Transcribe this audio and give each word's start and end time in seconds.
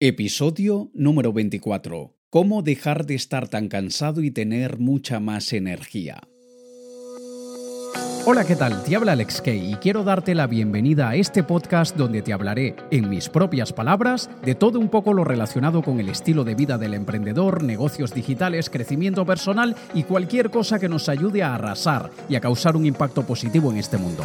Episodio 0.00 0.92
número 0.94 1.32
24. 1.32 2.14
¿Cómo 2.30 2.62
dejar 2.62 3.04
de 3.04 3.16
estar 3.16 3.48
tan 3.48 3.66
cansado 3.66 4.22
y 4.22 4.30
tener 4.30 4.78
mucha 4.78 5.18
más 5.18 5.52
energía? 5.52 6.20
Hola, 8.24 8.44
¿qué 8.44 8.54
tal? 8.54 8.84
Te 8.84 8.94
habla 8.94 9.12
Alex 9.12 9.42
Kay 9.42 9.72
y 9.72 9.74
quiero 9.74 10.04
darte 10.04 10.36
la 10.36 10.46
bienvenida 10.46 11.08
a 11.08 11.16
este 11.16 11.42
podcast 11.42 11.96
donde 11.96 12.22
te 12.22 12.32
hablaré, 12.32 12.76
en 12.92 13.08
mis 13.08 13.28
propias 13.28 13.72
palabras, 13.72 14.30
de 14.44 14.54
todo 14.54 14.78
un 14.78 14.88
poco 14.88 15.12
lo 15.14 15.24
relacionado 15.24 15.82
con 15.82 15.98
el 15.98 16.10
estilo 16.10 16.44
de 16.44 16.54
vida 16.54 16.78
del 16.78 16.94
emprendedor, 16.94 17.64
negocios 17.64 18.14
digitales, 18.14 18.70
crecimiento 18.70 19.26
personal 19.26 19.74
y 19.94 20.04
cualquier 20.04 20.50
cosa 20.50 20.78
que 20.78 20.88
nos 20.88 21.08
ayude 21.08 21.42
a 21.42 21.56
arrasar 21.56 22.10
y 22.28 22.36
a 22.36 22.40
causar 22.40 22.76
un 22.76 22.86
impacto 22.86 23.26
positivo 23.26 23.72
en 23.72 23.78
este 23.78 23.98
mundo. 23.98 24.24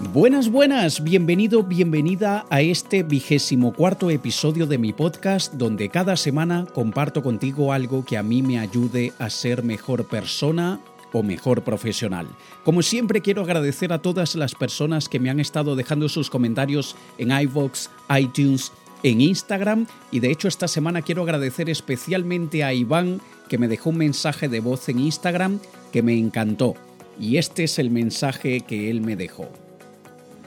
Buenas, 0.00 0.50
buenas, 0.50 1.04
bienvenido, 1.04 1.62
bienvenida 1.62 2.46
a 2.50 2.62
este 2.62 3.02
vigésimo 3.02 3.72
cuarto 3.72 4.10
episodio 4.10 4.66
de 4.66 4.78
mi 4.78 4.92
podcast 4.92 5.52
donde 5.54 5.90
cada 5.90 6.16
semana 6.16 6.66
comparto 6.72 7.22
contigo 7.22 7.72
algo 7.72 8.04
que 8.04 8.16
a 8.16 8.22
mí 8.22 8.42
me 8.42 8.58
ayude 8.58 9.12
a 9.18 9.28
ser 9.28 9.62
mejor 9.62 10.08
persona 10.08 10.80
o 11.12 11.22
mejor 11.22 11.62
profesional. 11.62 12.26
Como 12.64 12.82
siempre 12.82 13.20
quiero 13.20 13.42
agradecer 13.42 13.92
a 13.92 14.00
todas 14.00 14.34
las 14.34 14.54
personas 14.54 15.08
que 15.08 15.20
me 15.20 15.30
han 15.30 15.40
estado 15.40 15.76
dejando 15.76 16.08
sus 16.08 16.30
comentarios 16.30 16.96
en 17.18 17.30
iVoox, 17.30 17.88
iTunes, 18.18 18.72
en 19.02 19.20
Instagram 19.20 19.86
y 20.10 20.20
de 20.20 20.30
hecho 20.30 20.48
esta 20.48 20.68
semana 20.68 21.02
quiero 21.02 21.22
agradecer 21.22 21.68
especialmente 21.68 22.64
a 22.64 22.72
Iván 22.72 23.20
que 23.48 23.58
me 23.58 23.68
dejó 23.68 23.90
un 23.90 23.98
mensaje 23.98 24.48
de 24.48 24.60
voz 24.60 24.88
en 24.88 25.00
Instagram 25.00 25.60
que 25.92 26.02
me 26.02 26.16
encantó 26.16 26.74
y 27.20 27.36
este 27.36 27.64
es 27.64 27.78
el 27.78 27.90
mensaje 27.90 28.62
que 28.62 28.90
él 28.90 29.02
me 29.02 29.16
dejó. 29.16 29.48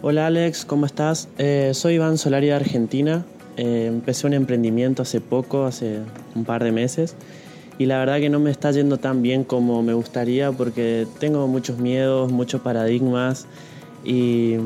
Hola 0.02 0.28
Alex, 0.28 0.66
¿cómo 0.66 0.86
estás? 0.86 1.30
Eh, 1.38 1.72
soy 1.74 1.96
Iván 1.96 2.18
Solari 2.18 2.48
de 2.48 2.54
Argentina. 2.54 3.26
Eh, 3.56 3.86
empecé 3.88 4.28
un 4.28 4.34
emprendimiento 4.34 5.02
hace 5.02 5.22
poco, 5.22 5.64
hace 5.64 6.02
un 6.36 6.44
par 6.44 6.66
de 6.66 6.74
meses, 6.74 7.16
y 7.80 7.86
la 7.86 7.98
verdad 8.00 8.20
que 8.20 8.30
no 8.30 8.42
me 8.42 8.52
está 8.52 8.72
yendo 8.72 8.98
tan 8.98 9.22
bien 9.22 9.46
como 9.46 9.82
me 9.84 9.94
gustaría 9.94 10.52
porque 10.52 11.08
tengo 11.20 11.48
muchos 11.48 11.80
miedos, 11.80 12.30
muchos 12.30 12.60
paradigmas 12.60 13.48
y 14.04 14.58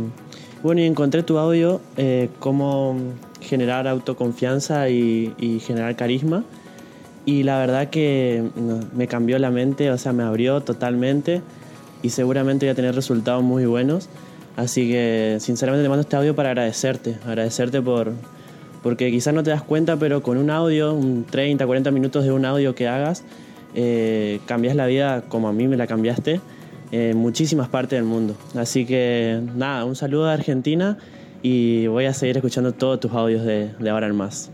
bueno, 0.64 0.82
y 0.82 0.86
encontré 0.86 1.22
tu 1.22 1.38
audio, 1.38 1.80
eh, 1.96 2.30
cómo 2.40 2.98
generar 3.40 3.88
autoconfianza 3.88 4.90
y, 4.90 5.36
y, 5.38 5.60
generar 5.60 5.96
carisma. 5.96 6.44
Y 7.26 7.44
la 7.44 7.60
verdad 7.60 7.92
que 7.92 8.44
me 8.96 9.08
cambió 9.08 9.38
la 9.38 9.52
mente, 9.52 9.92
o 9.92 9.98
sea, 10.00 10.12
me 10.12 10.24
abrió 10.24 10.62
totalmente 10.62 11.44
y 12.02 12.10
seguramente 12.10 12.66
voy 12.66 12.72
a 12.72 12.76
tener 12.76 12.96
resultados 12.96 13.44
muy 13.44 13.68
buenos. 13.68 14.10
Así 14.60 14.90
que 14.90 15.38
sinceramente 15.40 15.84
te 15.84 15.90
mando 15.90 16.02
este 16.02 16.18
audio 16.18 16.36
para 16.36 16.50
agradecerte, 16.50 17.16
agradecerte 17.26 17.82
por, 17.82 18.12
porque 18.84 19.10
quizás 19.10 19.34
no 19.34 19.42
te 19.42 19.52
das 19.52 19.62
cuenta, 19.62 19.96
pero 19.96 20.22
con 20.22 20.36
un 20.36 20.50
audio, 20.50 20.94
un 20.94 21.24
30, 21.24 21.66
40 21.66 21.92
minutos 21.92 22.26
de 22.26 22.34
un 22.34 22.44
audio 22.44 22.76
que 22.76 22.86
hagas, 22.86 23.24
eh, 23.74 24.42
cambias 24.48 24.76
la 24.76 24.86
vida 24.86 25.24
como 25.30 25.48
a 25.48 25.54
mí 25.54 25.70
me 25.70 25.78
la 25.78 25.88
cambiaste 25.88 26.42
en 26.92 27.16
muchísimas 27.16 27.70
partes 27.70 28.00
del 28.00 28.04
mundo. 28.04 28.36
Así 28.54 28.86
que 28.86 29.40
nada, 29.56 29.86
un 29.86 29.96
saludo 29.96 30.28
a 30.28 30.34
Argentina 30.34 30.98
y 31.42 31.88
voy 31.88 32.04
a 32.04 32.14
seguir 32.14 32.36
escuchando 32.36 32.74
todos 32.74 33.00
tus 33.00 33.14
audios 33.14 33.46
de, 33.46 33.70
de 33.80 33.90
ahora 33.90 34.08
en 34.08 34.16
más. 34.18 34.52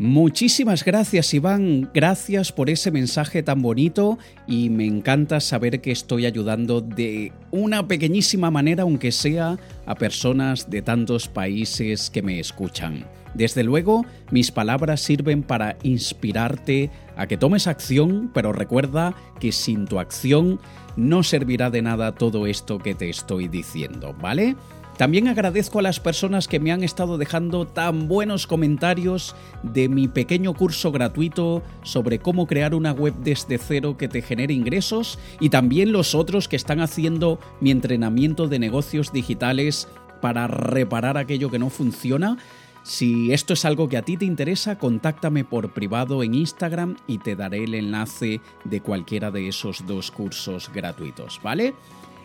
Muchísimas 0.00 0.82
gracias 0.82 1.34
Iván, 1.34 1.90
gracias 1.92 2.52
por 2.52 2.70
ese 2.70 2.90
mensaje 2.90 3.42
tan 3.42 3.60
bonito 3.60 4.18
y 4.46 4.70
me 4.70 4.86
encanta 4.86 5.40
saber 5.40 5.82
que 5.82 5.92
estoy 5.92 6.24
ayudando 6.24 6.80
de 6.80 7.34
una 7.50 7.86
pequeñísima 7.86 8.50
manera, 8.50 8.84
aunque 8.84 9.12
sea 9.12 9.58
a 9.84 9.94
personas 9.96 10.70
de 10.70 10.80
tantos 10.80 11.28
países 11.28 12.08
que 12.08 12.22
me 12.22 12.40
escuchan. 12.40 13.04
Desde 13.34 13.62
luego, 13.62 14.06
mis 14.30 14.50
palabras 14.50 15.02
sirven 15.02 15.42
para 15.42 15.76
inspirarte 15.82 16.88
a 17.14 17.26
que 17.26 17.36
tomes 17.36 17.66
acción, 17.66 18.30
pero 18.32 18.54
recuerda 18.54 19.14
que 19.38 19.52
sin 19.52 19.84
tu 19.84 20.00
acción 20.00 20.60
no 20.96 21.22
servirá 21.22 21.68
de 21.68 21.82
nada 21.82 22.14
todo 22.14 22.46
esto 22.46 22.78
que 22.78 22.94
te 22.94 23.10
estoy 23.10 23.48
diciendo, 23.48 24.16
¿vale? 24.18 24.56
También 25.00 25.28
agradezco 25.28 25.78
a 25.78 25.82
las 25.82 25.98
personas 25.98 26.46
que 26.46 26.60
me 26.60 26.72
han 26.72 26.84
estado 26.84 27.16
dejando 27.16 27.66
tan 27.66 28.06
buenos 28.06 28.46
comentarios 28.46 29.34
de 29.62 29.88
mi 29.88 30.08
pequeño 30.08 30.52
curso 30.52 30.92
gratuito 30.92 31.62
sobre 31.82 32.18
cómo 32.18 32.46
crear 32.46 32.74
una 32.74 32.92
web 32.92 33.14
desde 33.24 33.56
cero 33.56 33.96
que 33.96 34.08
te 34.08 34.20
genere 34.20 34.52
ingresos 34.52 35.18
y 35.40 35.48
también 35.48 35.90
los 35.90 36.14
otros 36.14 36.48
que 36.48 36.56
están 36.56 36.80
haciendo 36.80 37.38
mi 37.62 37.70
entrenamiento 37.70 38.46
de 38.46 38.58
negocios 38.58 39.10
digitales 39.10 39.88
para 40.20 40.46
reparar 40.48 41.16
aquello 41.16 41.50
que 41.50 41.58
no 41.58 41.70
funciona. 41.70 42.36
Si 42.82 43.32
esto 43.32 43.54
es 43.54 43.64
algo 43.64 43.88
que 43.88 43.96
a 43.96 44.02
ti 44.02 44.18
te 44.18 44.26
interesa, 44.26 44.76
contáctame 44.76 45.44
por 45.44 45.72
privado 45.72 46.22
en 46.22 46.34
Instagram 46.34 46.96
y 47.06 47.16
te 47.16 47.36
daré 47.36 47.64
el 47.64 47.74
enlace 47.74 48.42
de 48.64 48.82
cualquiera 48.82 49.30
de 49.30 49.48
esos 49.48 49.86
dos 49.86 50.10
cursos 50.10 50.70
gratuitos, 50.74 51.40
¿vale? 51.42 51.72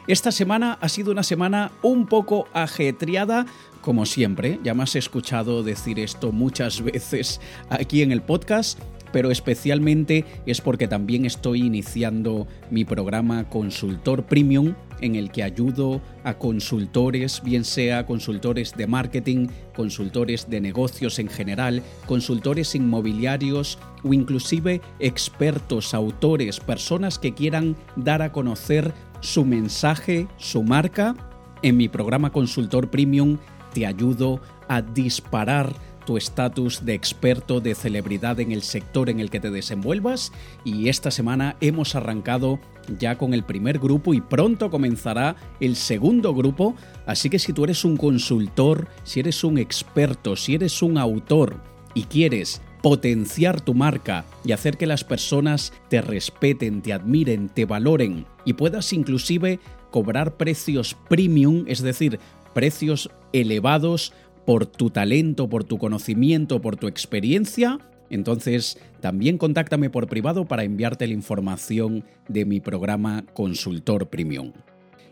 Esta 0.07 0.31
semana 0.31 0.77
ha 0.81 0.89
sido 0.89 1.11
una 1.11 1.23
semana 1.23 1.71
un 1.81 2.05
poco 2.05 2.47
ajetreada, 2.53 3.47
como 3.81 4.05
siempre, 4.05 4.59
ya 4.63 4.75
me 4.75 4.83
has 4.83 4.95
escuchado 4.95 5.63
decir 5.63 5.99
esto 5.99 6.31
muchas 6.31 6.81
veces 6.83 7.41
aquí 7.69 8.03
en 8.03 8.11
el 8.11 8.21
podcast, 8.21 8.79
pero 9.11 9.31
especialmente 9.31 10.23
es 10.45 10.61
porque 10.61 10.87
también 10.87 11.25
estoy 11.25 11.63
iniciando 11.63 12.47
mi 12.69 12.85
programa 12.85 13.49
Consultor 13.49 14.25
Premium 14.25 14.75
en 15.01 15.15
el 15.15 15.31
que 15.31 15.43
ayudo 15.43 16.01
a 16.23 16.35
consultores, 16.35 17.41
bien 17.43 17.65
sea 17.65 18.05
consultores 18.05 18.73
de 18.75 18.87
marketing, 18.87 19.47
consultores 19.75 20.49
de 20.49 20.61
negocios 20.61 21.19
en 21.19 21.29
general, 21.29 21.81
consultores 22.05 22.75
inmobiliarios 22.75 23.79
o 24.03 24.13
inclusive 24.13 24.81
expertos, 24.99 25.93
autores, 25.93 26.59
personas 26.59 27.19
que 27.19 27.33
quieran 27.33 27.75
dar 27.95 28.21
a 28.21 28.31
conocer 28.31 28.93
su 29.21 29.45
mensaje, 29.45 30.27
su 30.37 30.63
marca. 30.63 31.15
En 31.61 31.77
mi 31.77 31.89
programa 31.89 32.31
Consultor 32.31 32.89
Premium 32.89 33.37
te 33.73 33.85
ayudo 33.85 34.41
a 34.67 34.81
disparar 34.81 35.73
tu 36.05 36.17
estatus 36.17 36.85
de 36.85 36.93
experto, 36.93 37.59
de 37.59 37.75
celebridad 37.75 38.39
en 38.39 38.51
el 38.51 38.61
sector 38.61 39.09
en 39.09 39.19
el 39.19 39.29
que 39.29 39.39
te 39.39 39.49
desenvuelvas 39.49 40.31
y 40.63 40.87
esta 40.87 41.11
semana 41.11 41.57
hemos 41.59 41.95
arrancado 41.95 42.59
ya 42.99 43.17
con 43.17 43.33
el 43.33 43.43
primer 43.43 43.79
grupo 43.79 44.13
y 44.13 44.21
pronto 44.21 44.69
comenzará 44.69 45.35
el 45.59 45.75
segundo 45.75 46.33
grupo, 46.33 46.75
así 47.07 47.29
que 47.29 47.39
si 47.39 47.51
tú 47.51 47.63
eres 47.63 47.83
un 47.83 47.97
consultor, 47.97 48.87
si 49.03 49.19
eres 49.19 49.43
un 49.43 49.57
experto, 49.57 50.35
si 50.35 50.53
eres 50.55 50.81
un 50.81 50.97
autor 50.97 51.59
y 51.95 52.03
quieres 52.03 52.61
potenciar 52.85 53.61
tu 53.61 53.73
marca 53.73 54.25
y 54.43 54.51
hacer 54.51 54.77
que 54.77 54.85
las 54.85 55.03
personas 55.03 55.73
te 55.89 56.01
respeten, 56.01 56.83
te 56.83 56.93
admiren, 56.93 57.49
te 57.49 57.65
valoren 57.65 58.27
y 58.45 58.53
puedas 58.53 58.93
inclusive 58.93 59.59
cobrar 59.89 60.37
precios 60.37 60.95
premium, 61.09 61.65
es 61.67 61.81
decir, 61.81 62.19
precios 62.53 63.09
elevados 63.33 64.13
por 64.45 64.67
tu 64.67 64.91
talento, 64.91 65.49
por 65.49 65.63
tu 65.63 65.79
conocimiento, 65.79 66.61
por 66.61 66.77
tu 66.77 66.85
experiencia, 66.87 67.79
entonces 68.11 68.77
también 69.01 69.39
contáctame 69.39 69.89
por 69.89 70.05
privado 70.05 70.45
para 70.45 70.63
enviarte 70.63 71.07
la 71.07 71.13
información 71.13 72.03
de 72.27 72.45
mi 72.45 72.59
programa 72.59 73.25
Consultor 73.33 74.09
Premium. 74.09 74.51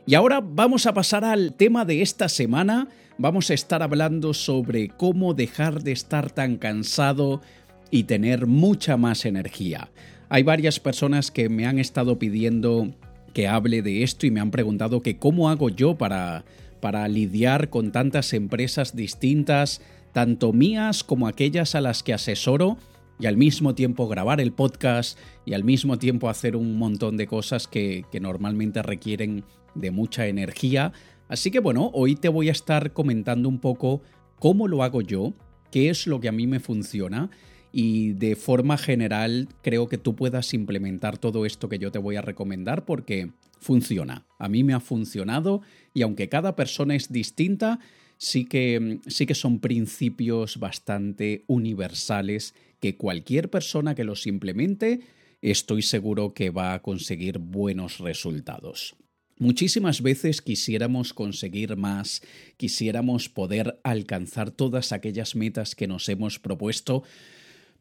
Y 0.06 0.14
ahora 0.14 0.42
vamos 0.44 0.86
a 0.86 0.94
pasar 0.94 1.26
al 1.26 1.54
tema 1.54 1.86
de 1.86 2.04
esta 2.04 2.30
semana. 2.30 2.88
Vamos 3.18 3.50
a 3.50 3.54
estar 3.54 3.82
hablando 3.82 4.34
sobre 4.34 4.90
cómo 4.90 5.34
dejar 5.34 5.82
de 5.82 5.94
estar 5.94 6.30
tan 6.30 6.58
cansado 6.58 7.42
y 7.94 8.06
tener 8.06 8.48
mucha 8.48 8.98
más 8.98 9.24
energía. 9.24 9.92
Hay 10.28 10.42
varias 10.42 10.80
personas 10.80 11.30
que 11.30 11.48
me 11.48 11.68
han 11.68 11.78
estado 11.78 12.18
pidiendo 12.18 12.92
que 13.36 13.48
hable 13.48 13.84
de 13.84 14.02
esto 14.02 14.26
y 14.26 14.32
me 14.32 14.40
han 14.40 14.50
preguntado 14.50 15.04
que 15.04 15.20
cómo 15.20 15.48
hago 15.48 15.70
yo 15.70 15.96
para, 15.96 16.44
para 16.82 17.08
lidiar 17.08 17.70
con 17.70 17.92
tantas 17.92 18.34
empresas 18.34 18.96
distintas, 18.96 19.80
tanto 20.12 20.54
mías 20.54 21.04
como 21.04 21.28
aquellas 21.28 21.76
a 21.76 21.82
las 21.82 22.02
que 22.02 22.16
asesoro, 22.16 22.78
y 23.20 23.28
al 23.28 23.38
mismo 23.38 23.76
tiempo 23.76 24.08
grabar 24.08 24.42
el 24.42 24.54
podcast 24.54 25.20
y 25.46 25.54
al 25.54 25.64
mismo 25.64 26.00
tiempo 26.00 26.30
hacer 26.30 26.56
un 26.56 26.80
montón 26.80 27.16
de 27.16 27.28
cosas 27.28 27.68
que, 27.68 28.06
que 28.12 28.20
normalmente 28.20 28.82
requieren 28.82 29.44
de 29.76 29.92
mucha 29.92 30.26
energía. 30.26 30.94
Así 31.28 31.52
que 31.52 31.60
bueno, 31.60 31.92
hoy 31.94 32.16
te 32.16 32.30
voy 32.30 32.50
a 32.50 32.54
estar 32.54 32.92
comentando 32.92 33.48
un 33.48 33.60
poco 33.60 34.02
cómo 34.40 34.68
lo 34.68 34.82
hago 34.82 35.02
yo, 35.02 35.34
qué 35.70 35.92
es 35.92 36.08
lo 36.08 36.20
que 36.20 36.28
a 36.28 36.32
mí 36.32 36.48
me 36.48 36.60
funciona 36.60 37.30
y 37.74 38.14
de 38.14 38.36
forma 38.36 38.78
general 38.78 39.50
creo 39.64 39.90
que 39.90 39.98
tú 39.98 40.16
puedas 40.16 40.54
implementar 40.54 41.18
todo 41.18 41.46
esto 41.46 41.68
que 41.68 41.80
yo 41.80 41.92
te 41.92 41.98
voy 41.98 42.16
a 42.16 42.22
recomendar 42.22 42.86
porque 42.86 43.32
funciona. 43.60 44.26
A 44.38 44.48
mí 44.48 44.64
me 44.64 44.74
ha 44.74 44.80
funcionado 44.80 45.62
y 45.94 46.04
aunque 46.04 46.30
cada 46.30 46.56
persona 46.56 46.96
es 46.96 47.12
distinta, 47.12 47.80
sí 48.18 48.46
que, 48.46 49.00
sí 49.08 49.26
que 49.26 49.34
son 49.34 49.60
principios 49.60 50.60
bastante 50.60 51.44
universales 51.48 52.54
que 52.80 52.96
cualquier 52.96 53.50
persona 53.50 53.96
que 53.96 54.04
los 54.04 54.28
implemente 54.28 55.02
estoy 55.42 55.82
seguro 55.82 56.34
que 56.34 56.52
va 56.52 56.74
a 56.74 56.82
conseguir 56.84 57.40
buenos 57.40 57.98
resultados. 57.98 58.96
Muchísimas 59.40 60.04
veces 60.04 60.42
quisiéramos 60.44 61.14
conseguir 61.14 61.76
más, 61.76 62.22
quisiéramos 62.56 63.30
poder 63.30 63.80
alcanzar 63.84 64.52
todas 64.52 64.92
aquellas 64.92 65.36
metas 65.36 65.74
que 65.74 65.88
nos 65.88 66.08
hemos 66.08 66.38
propuesto, 66.38 67.04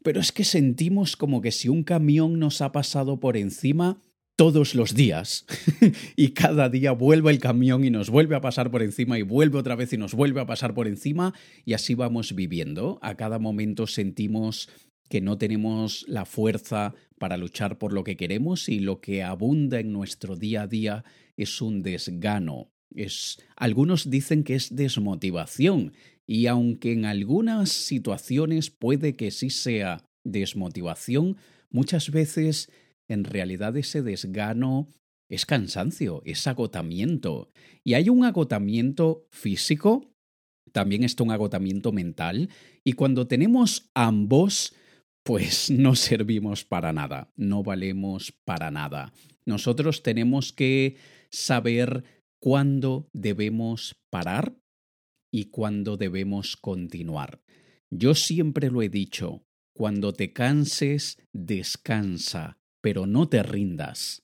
pero 0.03 0.19
es 0.19 0.31
que 0.31 0.43
sentimos 0.43 1.15
como 1.15 1.41
que 1.41 1.51
si 1.51 1.69
un 1.69 1.83
camión 1.83 2.39
nos 2.39 2.61
ha 2.61 2.71
pasado 2.71 3.19
por 3.19 3.37
encima 3.37 4.01
todos 4.35 4.73
los 4.75 4.95
días 4.95 5.45
y 6.15 6.29
cada 6.29 6.69
día 6.69 6.91
vuelve 6.91 7.31
el 7.31 7.39
camión 7.39 7.83
y 7.85 7.89
nos 7.89 8.09
vuelve 8.09 8.35
a 8.35 8.41
pasar 8.41 8.71
por 8.71 8.81
encima 8.81 9.17
y 9.17 9.21
vuelve 9.21 9.59
otra 9.59 9.75
vez 9.75 9.93
y 9.93 9.97
nos 9.97 10.13
vuelve 10.13 10.41
a 10.41 10.45
pasar 10.45 10.73
por 10.73 10.87
encima 10.87 11.33
y 11.65 11.73
así 11.73 11.93
vamos 11.93 12.35
viviendo. 12.35 12.99
A 13.01 13.15
cada 13.15 13.39
momento 13.39 13.87
sentimos 13.87 14.69
que 15.09 15.21
no 15.21 15.37
tenemos 15.37 16.05
la 16.07 16.25
fuerza 16.25 16.95
para 17.19 17.37
luchar 17.37 17.77
por 17.77 17.93
lo 17.93 18.03
que 18.03 18.17
queremos 18.17 18.69
y 18.69 18.79
lo 18.79 18.99
que 18.99 19.23
abunda 19.23 19.79
en 19.79 19.93
nuestro 19.93 20.35
día 20.35 20.63
a 20.63 20.67
día 20.67 21.03
es 21.37 21.61
un 21.61 21.83
desgano. 21.83 22.71
Es, 22.95 23.37
algunos 23.55 24.09
dicen 24.09 24.43
que 24.43 24.55
es 24.55 24.75
desmotivación 24.75 25.93
y 26.27 26.47
aunque 26.47 26.93
en 26.93 27.05
algunas 27.05 27.69
situaciones 27.69 28.69
puede 28.69 29.15
que 29.15 29.31
sí 29.31 29.49
sea 29.49 30.05
desmotivación, 30.23 31.37
muchas 31.69 32.11
veces 32.11 32.71
en 33.09 33.23
realidad 33.23 33.75
ese 33.75 34.01
desgano 34.01 34.87
es 35.29 35.45
cansancio, 35.45 36.21
es 36.25 36.47
agotamiento. 36.47 37.51
Y 37.83 37.95
hay 37.95 38.09
un 38.09 38.23
agotamiento 38.23 39.27
físico, 39.31 40.11
también 40.71 41.03
está 41.03 41.23
un 41.23 41.31
agotamiento 41.31 41.91
mental, 41.91 42.49
y 42.83 42.93
cuando 42.93 43.27
tenemos 43.27 43.89
ambos, 43.93 44.73
pues 45.23 45.69
no 45.71 45.95
servimos 45.95 46.63
para 46.63 46.93
nada, 46.93 47.31
no 47.35 47.63
valemos 47.63 48.33
para 48.45 48.71
nada. 48.71 49.11
Nosotros 49.45 50.03
tenemos 50.03 50.53
que 50.53 50.95
saber 51.29 52.03
cuándo 52.39 53.09
debemos 53.13 53.95
parar 54.09 54.53
y 55.33 55.45
cuándo 55.45 55.97
debemos 55.97 56.55
continuar. 56.55 57.41
Yo 57.89 58.13
siempre 58.13 58.69
lo 58.69 58.83
he 58.83 58.89
dicho, 58.89 59.43
cuando 59.75 60.13
te 60.13 60.31
canses, 60.31 61.17
descansa, 61.33 62.59
pero 62.81 63.07
no 63.07 63.27
te 63.27 63.41
rindas. 63.41 64.21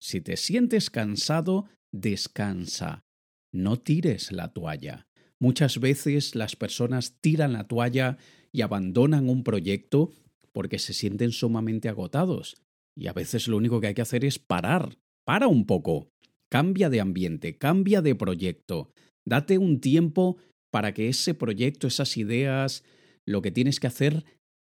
Si 0.00 0.20
te 0.20 0.36
sientes 0.36 0.90
cansado, 0.90 1.64
descansa. 1.92 3.04
No 3.52 3.80
tires 3.80 4.30
la 4.30 4.52
toalla. 4.52 5.08
Muchas 5.40 5.80
veces 5.80 6.36
las 6.36 6.54
personas 6.54 7.18
tiran 7.20 7.52
la 7.52 7.66
toalla 7.66 8.16
y 8.52 8.62
abandonan 8.62 9.28
un 9.28 9.42
proyecto 9.42 10.12
porque 10.52 10.78
se 10.78 10.94
sienten 10.94 11.32
sumamente 11.32 11.88
agotados. 11.88 12.62
Y 12.96 13.08
a 13.08 13.12
veces 13.12 13.48
lo 13.48 13.56
único 13.56 13.80
que 13.80 13.88
hay 13.88 13.94
que 13.94 14.02
hacer 14.02 14.24
es 14.24 14.38
parar. 14.38 14.98
Para 15.24 15.48
un 15.48 15.66
poco. 15.66 16.12
Cambia 16.48 16.90
de 16.90 17.00
ambiente, 17.00 17.58
cambia 17.58 18.02
de 18.02 18.14
proyecto. 18.14 18.92
Date 19.26 19.58
un 19.58 19.80
tiempo 19.80 20.36
para 20.72 20.92
que 20.92 21.08
ese 21.08 21.34
proyecto, 21.34 21.86
esas 21.86 22.16
ideas, 22.16 22.84
lo 23.26 23.42
que 23.42 23.50
tienes 23.50 23.80
que 23.80 23.86
hacer, 23.86 24.24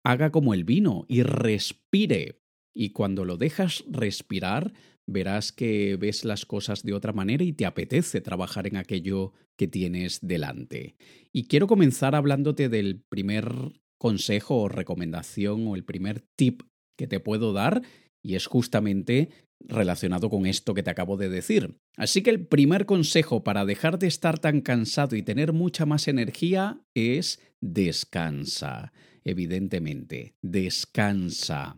haga 0.05 0.31
como 0.31 0.55
el 0.55 0.65
vino 0.65 1.05
y 1.09 1.23
respire. 1.23 2.41
Y 2.75 2.91
cuando 2.91 3.25
lo 3.25 3.37
dejas 3.37 3.85
respirar, 3.89 4.73
verás 5.07 5.53
que 5.53 5.97
ves 5.97 6.25
las 6.25 6.47
cosas 6.47 6.83
de 6.83 6.95
otra 6.95 7.13
manera 7.13 7.45
y 7.45 7.53
te 7.53 7.67
apetece 7.67 8.21
trabajar 8.21 8.67
en 8.67 8.77
aquello 8.77 9.33
que 9.59 9.69
tienes 9.69 10.21
delante. 10.23 10.97
Y 11.33 11.45
quiero 11.45 11.67
comenzar 11.67 12.15
hablándote 12.15 12.69
del 12.69 13.03
primer 13.09 13.53
consejo 13.99 14.63
o 14.63 14.69
recomendación 14.69 15.67
o 15.67 15.75
el 15.75 15.85
primer 15.85 16.23
tip 16.37 16.63
que 16.97 17.07
te 17.07 17.21
puedo 17.21 17.53
dar 17.53 17.83
y 18.23 18.35
es 18.35 18.47
justamente 18.47 19.31
relacionado 19.61 20.31
con 20.31 20.47
esto 20.47 20.75
que 20.75 20.83
te 20.83 20.91
acabo 20.91 21.17
de 21.17 21.29
decir. 21.29 21.77
Así 21.97 22.23
que 22.23 22.31
el 22.31 22.47
primer 22.47 22.87
consejo 22.87 23.45
para 23.45 23.65
dejar 23.65 23.99
de 23.99 24.07
estar 24.07 24.39
tan 24.39 24.61
cansado 24.61 25.17
y 25.17 25.23
tener 25.23 25.53
mucha 25.53 25.87
más 25.87 26.09
energía 26.09 26.81
es 26.95 27.41
descansa. 27.61 28.93
Evidentemente, 29.25 30.35
descansa. 30.43 31.77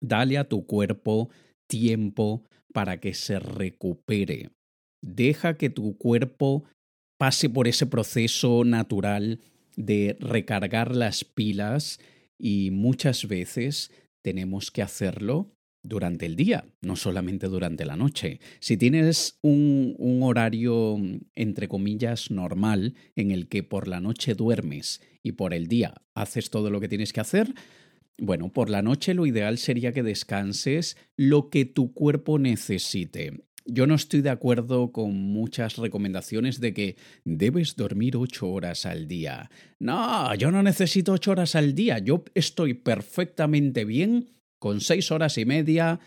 Dale 0.00 0.38
a 0.38 0.48
tu 0.48 0.66
cuerpo 0.66 1.30
tiempo 1.66 2.44
para 2.72 3.00
que 3.00 3.14
se 3.14 3.38
recupere. 3.38 4.50
Deja 5.02 5.56
que 5.56 5.70
tu 5.70 5.96
cuerpo 5.96 6.64
pase 7.18 7.48
por 7.48 7.68
ese 7.68 7.86
proceso 7.86 8.64
natural 8.64 9.40
de 9.76 10.16
recargar 10.20 10.94
las 10.94 11.24
pilas 11.24 12.00
y 12.38 12.70
muchas 12.70 13.26
veces 13.28 13.90
tenemos 14.22 14.70
que 14.70 14.82
hacerlo 14.82 15.53
durante 15.84 16.26
el 16.26 16.34
día, 16.34 16.64
no 16.80 16.96
solamente 16.96 17.46
durante 17.46 17.84
la 17.84 17.94
noche. 17.94 18.40
Si 18.58 18.76
tienes 18.76 19.38
un, 19.42 19.94
horario, 20.22 20.96
entre 21.36 21.68
comillas, 21.68 22.30
normal, 22.30 22.94
en 23.14 23.30
el 23.30 23.46
que 23.48 23.62
por 23.62 23.86
la 23.86 24.00
noche 24.00 24.34
duermes 24.34 25.02
y 25.22 25.32
por 25.32 25.54
el 25.54 25.68
día 25.68 25.94
haces 26.14 26.50
todo 26.50 26.70
lo 26.70 26.80
que 26.80 26.88
tienes 26.88 27.12
que 27.12 27.20
hacer, 27.20 27.54
bueno, 28.18 28.52
por 28.52 28.70
la 28.70 28.82
noche 28.82 29.12
lo 29.12 29.26
ideal 29.26 29.58
sería 29.58 29.92
que 29.92 30.02
descanses 30.02 30.96
lo 31.16 31.50
que 31.50 31.64
tu 31.66 31.92
cuerpo 31.92 32.38
necesite. 32.38 33.44
Yo 33.66 33.86
no 33.86 33.94
estoy 33.94 34.20
de 34.20 34.30
acuerdo 34.30 34.92
con 34.92 35.14
muchas 35.14 35.76
recomendaciones 35.76 36.60
de 36.60 36.74
que 36.74 36.96
debes 37.24 37.76
dormir 37.76 38.16
ocho 38.16 38.50
horas 38.50 38.84
al 38.84 39.08
día. 39.08 39.50
No, 39.78 40.34
yo 40.34 40.50
no 40.50 40.62
necesito 40.62 41.12
ocho 41.12 41.30
horas 41.30 41.54
al 41.54 41.74
día. 41.74 41.98
Yo 41.98 42.24
estoy 42.34 42.74
perfectamente 42.74 43.86
bien 43.86 44.33
con 44.64 44.80
seis 44.80 45.10
horas 45.10 45.36
y 45.36 45.44
media. 45.44 46.00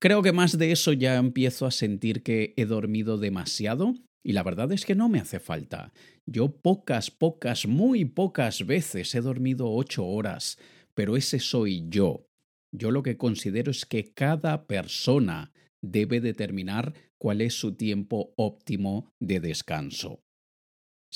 Creo 0.00 0.22
que 0.22 0.32
más 0.32 0.56
de 0.56 0.72
eso 0.72 0.94
ya 0.94 1.16
empiezo 1.16 1.66
a 1.66 1.70
sentir 1.70 2.22
que 2.22 2.54
he 2.56 2.64
dormido 2.64 3.18
demasiado 3.18 3.92
y 4.24 4.32
la 4.32 4.42
verdad 4.42 4.72
es 4.72 4.86
que 4.86 4.94
no 4.94 5.10
me 5.10 5.20
hace 5.20 5.40
falta. 5.40 5.92
Yo 6.24 6.56
pocas, 6.56 7.10
pocas, 7.10 7.66
muy 7.66 8.06
pocas 8.06 8.64
veces 8.64 9.14
he 9.14 9.20
dormido 9.20 9.70
ocho 9.70 10.06
horas, 10.06 10.58
pero 10.94 11.18
ese 11.18 11.38
soy 11.38 11.84
yo. 11.90 12.24
Yo 12.72 12.90
lo 12.90 13.02
que 13.02 13.18
considero 13.18 13.70
es 13.70 13.84
que 13.84 14.14
cada 14.14 14.66
persona 14.66 15.52
debe 15.82 16.22
determinar 16.22 16.94
cuál 17.18 17.42
es 17.42 17.60
su 17.60 17.74
tiempo 17.74 18.32
óptimo 18.38 19.12
de 19.20 19.40
descanso. 19.40 20.22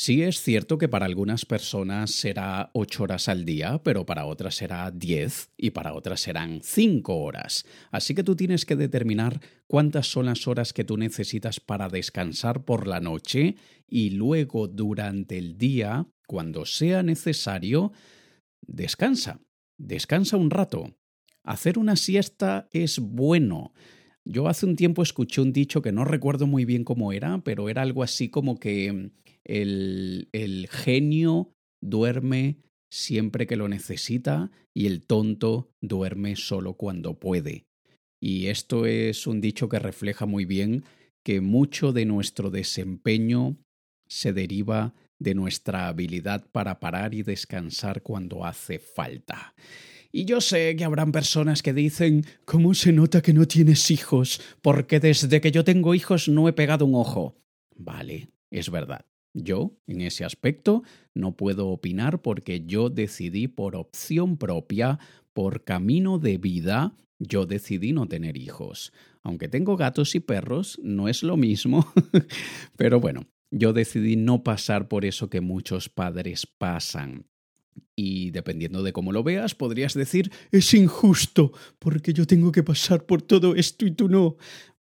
Sí 0.03 0.23
es 0.23 0.41
cierto 0.41 0.79
que 0.79 0.89
para 0.89 1.05
algunas 1.05 1.45
personas 1.45 2.11
será 2.13 2.71
ocho 2.73 3.03
horas 3.03 3.29
al 3.29 3.45
día, 3.45 3.83
pero 3.85 4.07
para 4.07 4.25
otras 4.25 4.55
será 4.55 4.91
diez 4.91 5.51
y 5.59 5.73
para 5.73 5.93
otras 5.93 6.21
serán 6.21 6.63
cinco 6.63 7.19
horas. 7.19 7.67
Así 7.91 8.15
que 8.15 8.25
tú 8.25 8.35
tienes 8.35 8.65
que 8.65 8.77
determinar 8.77 9.43
cuántas 9.67 10.07
son 10.07 10.25
las 10.25 10.49
horas 10.49 10.73
que 10.73 10.85
tú 10.85 10.97
necesitas 10.97 11.61
para 11.61 11.91
descansar 11.91 12.65
por 12.65 12.87
la 12.87 13.01
noche 13.01 13.57
y 13.87 14.09
luego 14.09 14.69
durante 14.69 15.37
el 15.37 15.59
día, 15.59 16.07
cuando 16.27 16.65
sea 16.65 17.03
necesario, 17.03 17.93
descansa. 18.63 19.43
Descansa 19.77 20.39
un 20.39 20.49
rato. 20.49 20.97
Hacer 21.43 21.79
una 21.79 21.97
siesta 21.97 22.71
es 22.73 23.01
bueno. 23.01 23.75
Yo 24.25 24.49
hace 24.49 24.65
un 24.65 24.77
tiempo 24.77 25.03
escuché 25.03 25.43
un 25.43 25.53
dicho 25.53 25.83
que 25.83 25.93
no 25.93 26.07
recuerdo 26.07 26.47
muy 26.47 26.65
bien 26.65 26.85
cómo 26.85 27.13
era, 27.13 27.43
pero 27.45 27.69
era 27.69 27.83
algo 27.83 28.03
así 28.03 28.31
como 28.31 28.59
que 28.59 29.11
el, 29.45 30.69
genio 30.71 31.53
duerme 31.83 32.59
siempre 32.93 33.47
que 33.47 33.57
lo 33.57 33.69
necesita 33.69 34.51
y 34.75 34.87
el 34.87 35.07
tonto 35.07 35.71
duerme 35.81 36.37
solo 36.37 36.75
cuando 36.75 37.19
puede. 37.19 37.65
Y 38.23 38.47
esto 38.47 38.87
es 38.87 39.27
un 39.27 39.41
dicho 39.41 39.69
que 39.69 39.79
refleja 39.79 40.27
muy 40.27 40.45
bien 40.45 40.85
que 41.25 41.41
mucho 41.41 41.93
de 41.93 42.05
nuestro 42.05 42.51
desempeño 42.51 43.57
se 44.09 44.33
deriva 44.33 44.95
de 45.19 45.35
nuestra 45.35 45.89
habilidad 45.89 46.47
para 46.51 46.81
parar 46.81 47.15
y 47.15 47.23
descansar 47.23 48.03
cuando 48.03 48.45
hace 48.45 48.79
falta. 48.79 49.55
Y 50.13 50.25
yo 50.25 50.41
sé 50.41 50.75
que 50.77 50.85
habrán 50.85 51.13
personas 51.13 51.63
que 51.63 51.73
dicen, 51.73 52.25
¿cómo 52.45 52.75
se 52.75 52.93
nota 52.93 53.23
que 53.23 53.33
no 53.33 53.47
tienes 53.47 53.91
hijos? 53.91 54.41
Porque 54.61 54.99
desde 54.99 55.41
que 55.41 55.53
yo 55.53 55.63
tengo 55.63 55.95
hijos 55.95 56.29
no 56.29 56.49
he 56.49 56.53
pegado 56.53 56.85
un 56.85 56.97
ojo. 56.97 57.37
Vale, 57.77 58.29
es 58.51 58.71
verdad. 58.71 59.05
Yo, 59.33 59.77
en 59.87 60.01
ese 60.01 60.25
aspecto, 60.25 60.83
no 61.15 61.37
puedo 61.37 61.69
opinar 61.69 62.21
porque 62.21 62.65
yo 62.67 62.91
decidí 62.91 63.47
por 63.47 63.77
opción 63.77 64.37
propia, 64.37 64.99
por 65.33 65.65
camino 65.65 66.19
de 66.19 66.39
vida, 66.39 66.97
yo 67.21 67.47
decidí 67.47 67.93
no 67.93 68.07
tener 68.07 68.37
hijos. 68.37 68.93
Aunque 69.23 69.49
tengo 69.49 69.77
gatos 69.77 70.15
y 70.15 70.21
perros, 70.21 70.81
no 70.83 71.09
es 71.09 71.23
lo 71.23 71.37
mismo. 71.37 71.87
Pero 72.77 72.99
bueno, 72.99 73.27
yo 73.51 73.73
decidí 73.73 74.17
no 74.17 74.43
pasar 74.43 74.89
por 74.89 75.05
eso 75.05 75.29
que 75.29 75.41
muchos 75.41 75.89
padres 75.89 76.47
pasan. 76.47 77.27
Y 77.95 78.31
dependiendo 78.31 78.83
de 78.83 78.93
cómo 78.93 79.13
lo 79.13 79.23
veas, 79.23 79.55
podrías 79.55 79.95
decir, 79.95 80.33
es 80.51 80.73
injusto, 80.75 81.53
porque 81.79 82.13
yo 82.13 82.27
tengo 82.27 82.51
que 82.51 82.63
pasar 82.63 83.05
por 83.05 83.23
todo 83.23 83.55
esto 83.55 83.87
y 83.87 83.93
tú 83.93 84.09
no. 84.09 84.37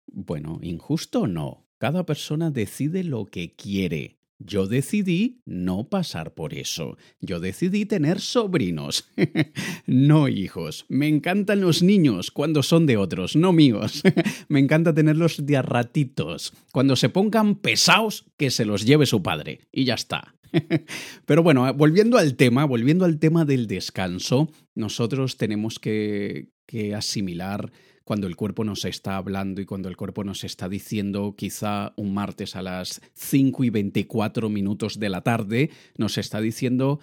Bueno, 0.06 0.60
injusto 0.62 1.28
no. 1.28 1.66
Cada 1.80 2.06
persona 2.06 2.52
decide 2.52 3.04
lo 3.04 3.26
que 3.26 3.56
quiere. 3.56 4.17
Yo 4.40 4.68
decidí 4.68 5.42
no 5.46 5.90
pasar 5.90 6.34
por 6.34 6.54
eso. 6.54 6.98
Yo 7.22 7.40
decidí 7.40 7.86
tener 7.86 8.20
sobrinos. 8.20 9.10
no 9.88 10.28
hijos. 10.28 10.86
Me 10.90 11.08
encantan 11.08 11.62
los 11.62 11.82
niños 11.82 12.30
cuando 12.30 12.62
son 12.62 12.86
de 12.86 12.98
otros, 12.98 13.36
no 13.36 13.52
míos. 13.52 14.04
Me 14.48 14.60
encanta 14.60 14.94
tenerlos 14.94 15.46
de 15.46 15.58
a 15.58 15.62
ratitos. 15.64 16.54
Cuando 16.72 16.96
se 16.96 17.10
pongan 17.10 17.56
pesados, 17.56 18.26
que 18.38 18.52
se 18.52 18.66
los 18.66 18.86
lleve 18.86 19.06
su 19.08 19.24
padre. 19.24 19.62
Y 19.72 19.86
ya 19.86 19.96
está. 19.96 20.36
Pero 21.26 21.44
bueno, 21.44 21.74
volviendo 21.74 22.18
al 22.18 22.36
tema, 22.36 22.66
volviendo 22.66 23.06
al 23.06 23.20
tema 23.20 23.44
del 23.44 23.68
descanso, 23.68 24.52
nosotros 24.76 25.38
tenemos 25.38 25.80
que, 25.80 26.50
que 26.66 26.94
asimilar 26.94 27.72
cuando 28.08 28.28
el 28.28 28.38
cuerpo 28.38 28.64
nos 28.64 28.86
está 28.86 29.18
hablando 29.18 29.60
y 29.60 29.66
cuando 29.66 29.90
el 29.90 29.98
cuerpo 29.98 30.24
nos 30.24 30.46
está 30.46 30.70
diciendo, 30.70 31.36
quizá 31.36 31.92
un 31.98 32.14
martes 32.14 32.56
a 32.56 32.62
las 32.62 33.02
5 33.16 33.66
y 33.66 33.70
24 33.70 34.48
minutos 34.48 34.98
de 34.98 35.10
la 35.10 35.24
tarde, 35.24 35.72
nos 35.98 36.18
está 36.18 36.40
diciendo, 36.40 37.02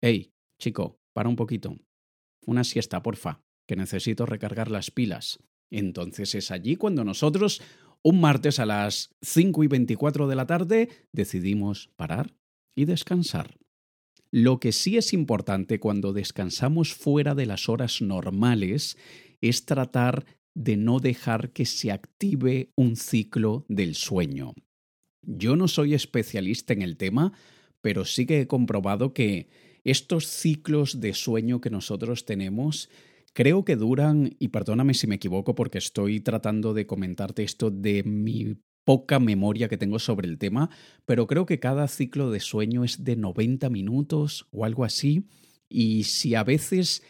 hey, 0.00 0.32
chico, 0.58 0.98
para 1.12 1.28
un 1.28 1.36
poquito, 1.36 1.76
una 2.46 2.64
siesta, 2.64 3.02
porfa, 3.02 3.42
que 3.68 3.76
necesito 3.76 4.24
recargar 4.24 4.70
las 4.70 4.90
pilas. 4.90 5.40
Entonces 5.70 6.34
es 6.34 6.50
allí 6.50 6.76
cuando 6.76 7.04
nosotros, 7.04 7.60
un 8.02 8.22
martes 8.22 8.58
a 8.58 8.64
las 8.64 9.14
5 9.20 9.62
y 9.62 9.66
24 9.66 10.26
de 10.26 10.36
la 10.36 10.46
tarde, 10.46 10.88
decidimos 11.12 11.90
parar 11.96 12.34
y 12.74 12.86
descansar. 12.86 13.58
Lo 14.30 14.58
que 14.58 14.72
sí 14.72 14.96
es 14.96 15.12
importante 15.12 15.78
cuando 15.80 16.14
descansamos 16.14 16.94
fuera 16.94 17.34
de 17.34 17.44
las 17.44 17.68
horas 17.68 18.00
normales 18.00 18.96
es 19.42 19.66
tratar 19.66 20.24
de 20.56 20.78
no 20.78 21.00
dejar 21.00 21.52
que 21.52 21.66
se 21.66 21.92
active 21.92 22.72
un 22.76 22.96
ciclo 22.96 23.66
del 23.68 23.94
sueño. 23.94 24.54
Yo 25.22 25.54
no 25.54 25.68
soy 25.68 25.92
especialista 25.92 26.72
en 26.72 26.80
el 26.80 26.96
tema, 26.96 27.34
pero 27.82 28.06
sí 28.06 28.24
que 28.24 28.40
he 28.40 28.46
comprobado 28.46 29.12
que 29.12 29.48
estos 29.84 30.26
ciclos 30.26 31.00
de 31.00 31.12
sueño 31.12 31.60
que 31.60 31.68
nosotros 31.68 32.24
tenemos 32.24 32.88
creo 33.34 33.66
que 33.66 33.76
duran, 33.76 34.34
y 34.38 34.48
perdóname 34.48 34.94
si 34.94 35.06
me 35.06 35.16
equivoco 35.16 35.54
porque 35.54 35.76
estoy 35.76 36.20
tratando 36.20 36.72
de 36.72 36.86
comentarte 36.86 37.42
esto 37.42 37.70
de 37.70 38.02
mi 38.02 38.56
poca 38.84 39.20
memoria 39.20 39.68
que 39.68 39.76
tengo 39.76 39.98
sobre 39.98 40.26
el 40.26 40.38
tema, 40.38 40.70
pero 41.04 41.26
creo 41.26 41.44
que 41.44 41.60
cada 41.60 41.86
ciclo 41.86 42.30
de 42.30 42.40
sueño 42.40 42.82
es 42.82 43.04
de 43.04 43.16
90 43.16 43.68
minutos 43.68 44.48
o 44.52 44.64
algo 44.64 44.84
así, 44.84 45.26
y 45.68 46.04
si 46.04 46.34
a 46.34 46.44
veces 46.44 47.02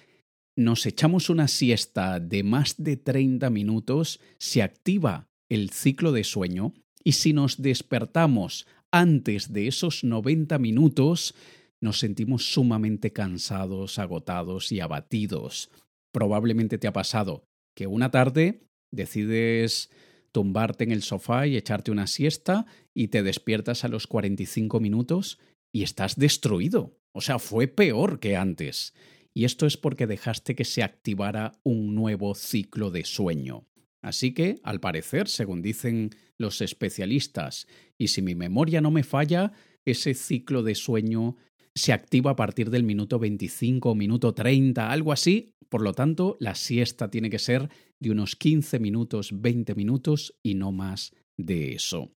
nos 0.57 0.87
echamos 0.87 1.29
una 1.29 1.49
siesta 1.49 2.19
de 2.19 2.43
más 2.43 2.77
de 2.79 2.97
30 2.97 3.51
minutos, 3.51 4.21
se 4.39 4.63
activa 4.63 5.29
el 5.51 5.71
ciclo 5.71 6.13
de 6.13 6.25
sueño 6.25 6.73
y 7.05 7.13
si 7.13 7.33
nos 7.33 7.61
despertamos 7.61 8.67
antes 8.91 9.53
de 9.53 9.69
esos 9.69 10.03
90 10.03 10.59
minutos, 10.59 11.35
nos 11.81 11.99
sentimos 11.99 12.53
sumamente 12.53 13.13
cansados, 13.13 13.99
agotados 13.99 14.73
y 14.73 14.81
abatidos. 14.81 15.71
Probablemente 16.11 16.79
te 16.79 16.89
ha 16.89 16.93
pasado 16.93 17.45
que 17.77 17.87
una 17.87 18.11
tarde 18.11 18.63
decides 18.91 19.91
tumbarte 20.33 20.85
en 20.85 20.93
el 20.93 21.03
sofá 21.03 21.47
y 21.47 21.57
echarte 21.57 21.91
una 21.91 22.07
siesta 22.07 22.67
y 22.95 23.09
te 23.09 23.23
despiertas 23.23 23.85
a 23.85 23.89
los 23.89 24.07
45 24.07 24.81
minutos 24.81 25.39
y 25.73 25.83
estás 25.83 26.17
destruido. 26.17 26.97
O 27.13 27.21
sea, 27.21 27.39
fue 27.39 27.69
peor 27.69 28.21
que 28.21 28.37
antes 28.37 28.95
y 29.37 29.45
esto 29.45 29.66
es 29.66 29.76
porque 29.76 30.07
dejaste 30.07 30.55
que 30.55 30.64
se 30.64 30.83
activara 30.83 31.61
un 31.62 31.95
nuevo 31.95 32.35
ciclo 32.35 32.90
de 32.90 33.05
sueño. 33.05 33.66
Así 34.02 34.33
que, 34.33 34.61
al 34.62 34.81
parecer, 34.81 35.28
según 35.28 35.61
dicen 35.61 36.09
los 36.38 36.62
especialistas, 36.62 37.66
y 37.99 38.09
si 38.09 38.23
mi 38.23 38.35
memoria 38.35 38.81
no 38.81 38.90
me 38.90 39.02
falla, 39.02 39.52
ese 39.85 40.14
ciclo 40.14 40.62
de 40.62 40.75
sueño 40.75 41.37
se 41.75 41.93
activa 41.93 42.31
a 42.31 42.37
partir 42.37 42.71
del 42.71 42.83
minuto 42.83 43.19
25 43.19 43.90
o 43.90 43.95
minuto 43.95 44.33
30, 44.33 44.90
algo 44.90 45.12
así. 45.12 45.52
Por 45.69 45.83
lo 45.83 45.93
tanto, 45.93 46.38
la 46.40 46.55
siesta 46.55 47.11
tiene 47.11 47.28
que 47.28 47.38
ser 47.38 47.69
de 48.00 48.11
unos 48.12 48.37
15 48.37 48.78
minutos, 48.78 49.38
20 49.38 49.75
minutos 49.75 50.35
y 50.43 50.55
no 50.55 50.73
más 50.73 51.12
de 51.37 51.75
eso. 51.75 52.11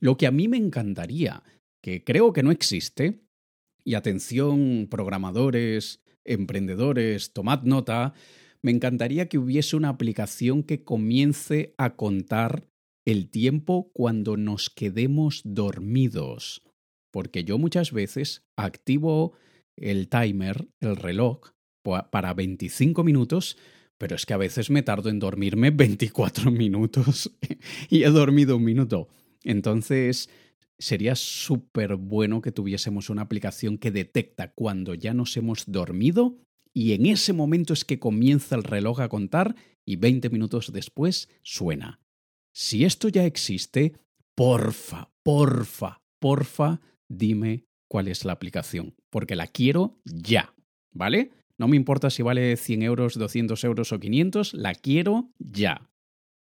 Lo 0.00 0.16
que 0.16 0.26
a 0.26 0.32
mí 0.32 0.48
me 0.48 0.56
encantaría, 0.56 1.44
que 1.80 2.02
creo 2.02 2.32
que 2.32 2.42
no 2.42 2.50
existe, 2.50 3.20
y 3.84 3.94
atención 3.94 4.88
programadores, 4.90 6.00
emprendedores, 6.24 7.32
tomad 7.32 7.62
nota, 7.62 8.14
me 8.62 8.70
encantaría 8.70 9.28
que 9.28 9.38
hubiese 9.38 9.76
una 9.76 9.90
aplicación 9.90 10.62
que 10.62 10.84
comience 10.84 11.74
a 11.76 11.96
contar 11.96 12.66
el 13.06 13.28
tiempo 13.30 13.90
cuando 13.92 14.36
nos 14.36 14.70
quedemos 14.70 15.42
dormidos. 15.44 16.62
Porque 17.12 17.44
yo 17.44 17.58
muchas 17.58 17.92
veces 17.92 18.44
activo 18.56 19.34
el 19.76 20.08
timer, 20.08 20.68
el 20.80 20.96
reloj, 20.96 21.54
para 22.10 22.32
25 22.32 23.04
minutos, 23.04 23.58
pero 23.98 24.16
es 24.16 24.26
que 24.26 24.34
a 24.34 24.38
veces 24.38 24.70
me 24.70 24.82
tardo 24.82 25.10
en 25.10 25.18
dormirme 25.18 25.70
24 25.70 26.50
minutos 26.50 27.30
y 27.90 28.04
he 28.04 28.10
dormido 28.10 28.56
un 28.56 28.64
minuto. 28.64 29.08
Entonces, 29.42 30.30
sería 30.78 31.14
súper 31.14 31.96
bueno 31.96 32.40
que 32.40 32.52
tuviésemos 32.52 33.10
una 33.10 33.22
aplicación 33.22 33.78
que 33.78 33.90
detecta 33.90 34.52
cuando 34.52 34.94
ya 34.94 35.14
nos 35.14 35.36
hemos 35.36 35.64
dormido 35.66 36.38
y 36.72 36.92
en 36.92 37.06
ese 37.06 37.32
momento 37.32 37.72
es 37.72 37.84
que 37.84 38.00
comienza 38.00 38.56
el 38.56 38.64
reloj 38.64 39.00
a 39.00 39.08
contar 39.08 39.54
y 39.86 39.96
20 39.96 40.30
minutos 40.30 40.72
después 40.72 41.28
suena. 41.42 42.00
Si 42.52 42.84
esto 42.84 43.08
ya 43.08 43.24
existe, 43.24 43.94
porfa, 44.34 45.12
porfa, 45.22 46.02
porfa, 46.20 46.80
dime 47.08 47.66
cuál 47.88 48.08
es 48.08 48.24
la 48.24 48.32
aplicación, 48.32 48.94
porque 49.10 49.36
la 49.36 49.46
quiero 49.46 50.00
ya, 50.04 50.54
¿vale? 50.92 51.30
No 51.58 51.68
me 51.68 51.76
importa 51.76 52.10
si 52.10 52.22
vale 52.22 52.56
100 52.56 52.82
euros, 52.82 53.14
200 53.18 53.62
euros 53.64 53.92
o 53.92 54.00
500, 54.00 54.54
la 54.54 54.74
quiero 54.74 55.32
ya. 55.38 55.90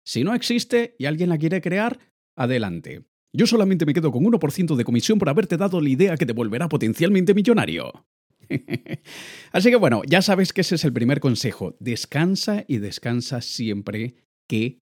Si 0.05 0.25
no 0.25 0.35
existe 0.35 0.97
y 0.99 1.07
alguien 1.07 1.29
la 1.29 1.39
quiere 1.39 1.61
crear, 1.61 1.99
adelante. 2.37 3.05
Yo 3.37 3.47
solamente 3.47 3.85
me 3.85 3.93
quedo 3.93 4.11
con 4.11 4.25
1% 4.25 4.77
de 4.77 4.85
comisión 4.85 5.19
por 5.19 5.29
haberte 5.29 5.59
dado 5.59 5.83
la 5.83 5.91
idea 5.91 6.17
que 6.17 6.25
te 6.25 6.33
volverá 6.33 6.71
potencialmente 6.71 7.35
millonario. 7.35 8.07
Así 9.53 9.69
que 9.69 9.77
bueno, 9.77 10.01
ya 10.07 10.23
sabes 10.23 10.55
que 10.55 10.63
ese 10.63 10.77
es 10.77 10.85
el 10.87 10.95
primer 10.95 11.21
consejo. 11.21 11.77
Descansa 11.79 12.65
y 12.67 12.79
descansa 12.79 13.43
siempre 13.43 14.15
que 14.49 14.79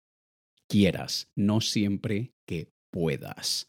quieras, 0.66 1.28
no 1.36 1.60
siempre 1.60 2.32
que 2.46 2.72
puedas. 2.90 3.68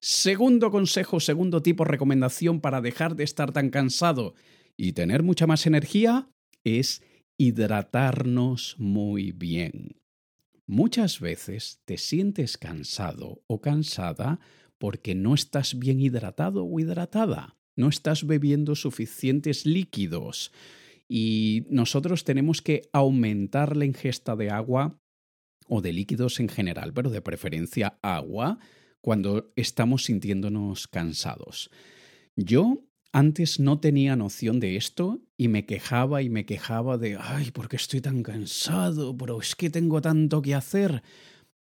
Segundo 0.00 0.70
consejo, 0.70 1.18
segundo 1.18 1.60
tipo 1.60 1.82
de 1.82 1.90
recomendación 1.90 2.60
para 2.60 2.80
dejar 2.80 3.16
de 3.16 3.24
estar 3.24 3.50
tan 3.50 3.70
cansado 3.70 4.34
y 4.76 4.92
tener 4.92 5.24
mucha 5.24 5.48
más 5.48 5.66
energía 5.66 6.30
es 6.62 7.02
hidratarnos 7.36 8.76
muy 8.78 9.32
bien. 9.32 9.99
Muchas 10.70 11.18
veces 11.18 11.82
te 11.84 11.98
sientes 11.98 12.56
cansado 12.56 13.42
o 13.48 13.60
cansada 13.60 14.38
porque 14.78 15.16
no 15.16 15.34
estás 15.34 15.76
bien 15.76 15.98
hidratado 16.00 16.64
o 16.64 16.78
hidratada, 16.78 17.58
no 17.74 17.88
estás 17.88 18.24
bebiendo 18.24 18.76
suficientes 18.76 19.66
líquidos 19.66 20.52
y 21.08 21.66
nosotros 21.70 22.22
tenemos 22.22 22.62
que 22.62 22.82
aumentar 22.92 23.76
la 23.76 23.84
ingesta 23.84 24.36
de 24.36 24.50
agua 24.50 24.96
o 25.66 25.80
de 25.80 25.92
líquidos 25.92 26.38
en 26.38 26.48
general, 26.48 26.92
pero 26.94 27.10
de 27.10 27.20
preferencia 27.20 27.98
agua 28.00 28.60
cuando 29.00 29.52
estamos 29.56 30.04
sintiéndonos 30.04 30.86
cansados. 30.86 31.68
Yo 32.36 32.84
antes 33.12 33.58
no 33.58 33.80
tenía 33.80 34.14
noción 34.14 34.60
de 34.60 34.76
esto 34.76 35.20
y 35.36 35.48
me 35.48 35.66
quejaba 35.66 36.22
y 36.22 36.30
me 36.30 36.46
quejaba 36.46 36.96
de, 36.96 37.16
ay, 37.18 37.50
¿por 37.50 37.68
qué 37.68 37.76
estoy 37.76 38.00
tan 38.00 38.22
cansado? 38.22 39.16
Pero 39.16 39.40
es 39.40 39.56
que 39.56 39.70
tengo 39.70 40.00
tanto 40.00 40.42
que 40.42 40.54
hacer. 40.54 41.02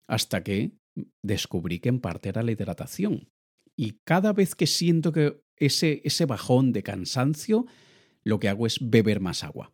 Hasta 0.08 0.44
que 0.44 0.72
descubrí 1.24 1.80
que 1.80 1.90
en 1.90 2.00
parte 2.00 2.30
era 2.30 2.44
la 2.44 2.52
hidratación. 2.52 3.30
Y 3.76 4.02
cada 4.04 4.34
vez 4.34 4.56
que 4.56 4.68
siento 4.68 5.12
que 5.12 5.42
ese, 5.56 6.02
ese 6.04 6.26
bajón 6.26 6.74
de 6.74 6.84
cansancio, 6.84 7.66
lo 8.24 8.40
que 8.40 8.50
hago 8.50 8.68
es 8.68 8.78
beber 8.80 9.20
más 9.20 9.44
agua. 9.44 9.72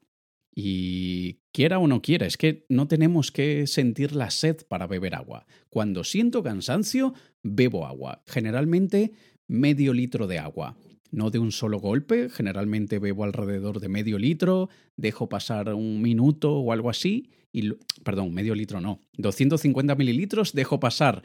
Y 0.55 1.39
quiera 1.51 1.79
o 1.79 1.88
no 1.88 2.01
quiera, 2.01 2.25
es 2.25 2.38
que 2.38 2.65
no 2.69 2.88
tenemos 2.88 3.31
que 3.31 3.67
sentir 3.67 4.15
la 4.15 4.29
sed 4.29 4.65
para 4.67 4.88
beber 4.88 5.15
agua. 5.15 5.45
Cuando 5.69 6.03
siento 6.03 6.43
cansancio, 6.43 7.13
bebo 7.43 7.86
agua. 7.86 8.24
Generalmente 8.25 9.12
medio 9.47 9.93
litro 9.93 10.27
de 10.27 10.39
agua 10.39 10.77
no 11.12 11.30
de 11.30 11.40
un 11.40 11.52
solo 11.52 11.80
golpe, 11.80 12.30
generalmente 12.30 13.00
bebo 13.00 13.24
alrededor 13.24 13.80
de 13.80 13.90
medio 13.90 14.18
litro, 14.18 14.70
dejo 14.96 15.30
pasar 15.30 15.74
un 15.74 16.02
minuto 16.02 16.54
o 16.54 16.72
algo 16.72 16.90
así, 16.90 17.30
y, 17.52 17.72
perdón, 18.04 18.34
medio 18.34 18.56
litro 18.56 18.82
no, 18.82 19.02
250 19.18 19.96
mililitros, 19.96 20.54
dejo 20.54 20.80
pasar 20.80 21.24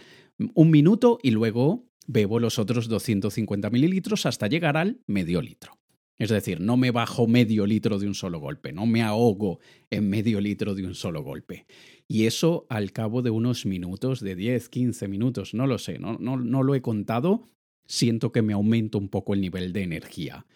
un 0.54 0.70
minuto 0.70 1.18
y 1.22 1.30
luego 1.30 1.86
bebo 2.06 2.38
los 2.38 2.58
otros 2.58 2.88
250 2.88 3.70
mililitros 3.70 4.26
hasta 4.26 4.46
llegar 4.46 4.76
al 4.76 5.00
medio 5.06 5.42
litro. 5.42 5.78
Es 6.18 6.30
decir, 6.30 6.60
no 6.60 6.76
me 6.76 6.90
bajo 6.90 7.26
medio 7.26 7.66
litro 7.66 7.98
de 7.98 8.06
un 8.06 8.14
solo 8.14 8.38
golpe, 8.38 8.72
no 8.72 8.86
me 8.86 9.02
ahogo 9.02 9.58
en 9.90 10.08
medio 10.08 10.40
litro 10.40 10.74
de 10.74 10.86
un 10.86 10.94
solo 10.94 11.22
golpe. 11.22 11.66
Y 12.06 12.26
eso 12.26 12.66
al 12.68 12.92
cabo 12.92 13.22
de 13.22 13.30
unos 13.30 13.66
minutos, 13.66 14.20
de 14.20 14.36
10, 14.36 14.68
15 14.68 15.08
minutos, 15.08 15.54
no 15.54 15.66
lo 15.66 15.78
sé, 15.78 15.98
no, 15.98 16.18
no, 16.20 16.36
no 16.36 16.62
lo 16.62 16.74
he 16.74 16.82
contado, 16.82 17.48
siento 17.92 18.32
que 18.32 18.40
me 18.40 18.54
aumenta 18.54 18.96
un 18.96 19.10
poco 19.10 19.34
el 19.34 19.42
nivel 19.42 19.74
de 19.74 19.82
energía. 19.82 20.46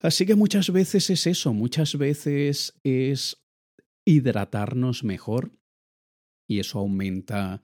Así 0.00 0.24
que 0.24 0.34
muchas 0.34 0.70
veces 0.70 1.10
es 1.10 1.26
eso, 1.26 1.52
muchas 1.52 1.98
veces 1.98 2.80
es 2.84 3.44
hidratarnos 4.06 5.04
mejor 5.04 5.52
y 6.48 6.60
eso 6.60 6.78
aumenta 6.78 7.62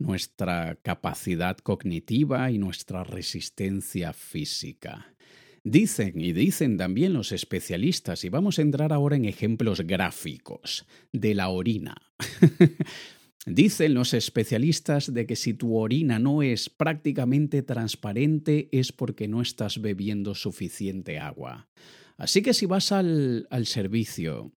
nuestra 0.00 0.74
capacidad 0.82 1.56
cognitiva 1.58 2.50
y 2.50 2.58
nuestra 2.58 3.04
resistencia 3.04 4.12
física. 4.12 5.14
Dicen 5.62 6.20
y 6.20 6.32
dicen 6.32 6.76
también 6.76 7.12
los 7.12 7.30
especialistas, 7.30 8.24
y 8.24 8.30
vamos 8.30 8.58
a 8.58 8.62
entrar 8.62 8.92
ahora 8.92 9.14
en 9.14 9.24
ejemplos 9.24 9.80
gráficos, 9.82 10.86
de 11.12 11.34
la 11.34 11.48
orina. 11.48 11.94
Dicen 13.46 13.92
los 13.92 14.14
especialistas 14.14 15.12
de 15.12 15.26
que 15.26 15.36
si 15.36 15.52
tu 15.52 15.76
orina 15.76 16.18
no 16.18 16.42
es 16.42 16.70
prácticamente 16.70 17.62
transparente 17.62 18.68
es 18.72 18.90
porque 18.90 19.28
no 19.28 19.42
estás 19.42 19.82
bebiendo 19.82 20.34
suficiente 20.34 21.18
agua. 21.18 21.68
Así 22.16 22.40
que 22.40 22.54
si 22.54 22.64
vas 22.64 22.90
al, 22.90 23.46
al 23.50 23.66
servicio 23.66 24.52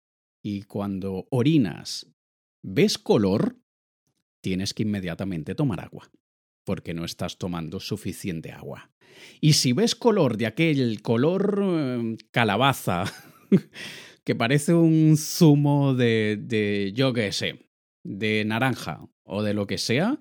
y 0.44 0.62
cuando 0.62 1.26
orinas 1.30 2.06
ves 2.62 2.96
color, 2.98 3.56
tienes 4.40 4.72
que 4.72 4.84
inmediatamente 4.84 5.56
tomar 5.56 5.80
agua, 5.80 6.08
porque 6.64 6.94
no 6.94 7.04
estás 7.04 7.38
tomando 7.38 7.80
suficiente 7.80 8.52
agua. 8.52 8.92
Y 9.40 9.54
si 9.54 9.72
ves 9.72 9.96
color 9.96 10.36
de 10.36 10.46
aquel 10.46 11.02
color 11.02 11.60
eh, 11.60 12.16
calabaza, 12.30 13.04
que 14.24 14.34
parece 14.36 14.74
un 14.74 15.16
zumo 15.16 15.94
de, 15.94 16.38
de 16.40 16.92
yo 16.94 17.12
qué 17.12 17.32
sé, 17.32 17.65
de 18.06 18.44
naranja 18.44 19.08
o 19.24 19.42
de 19.42 19.54
lo 19.54 19.66
que 19.66 19.78
sea, 19.78 20.18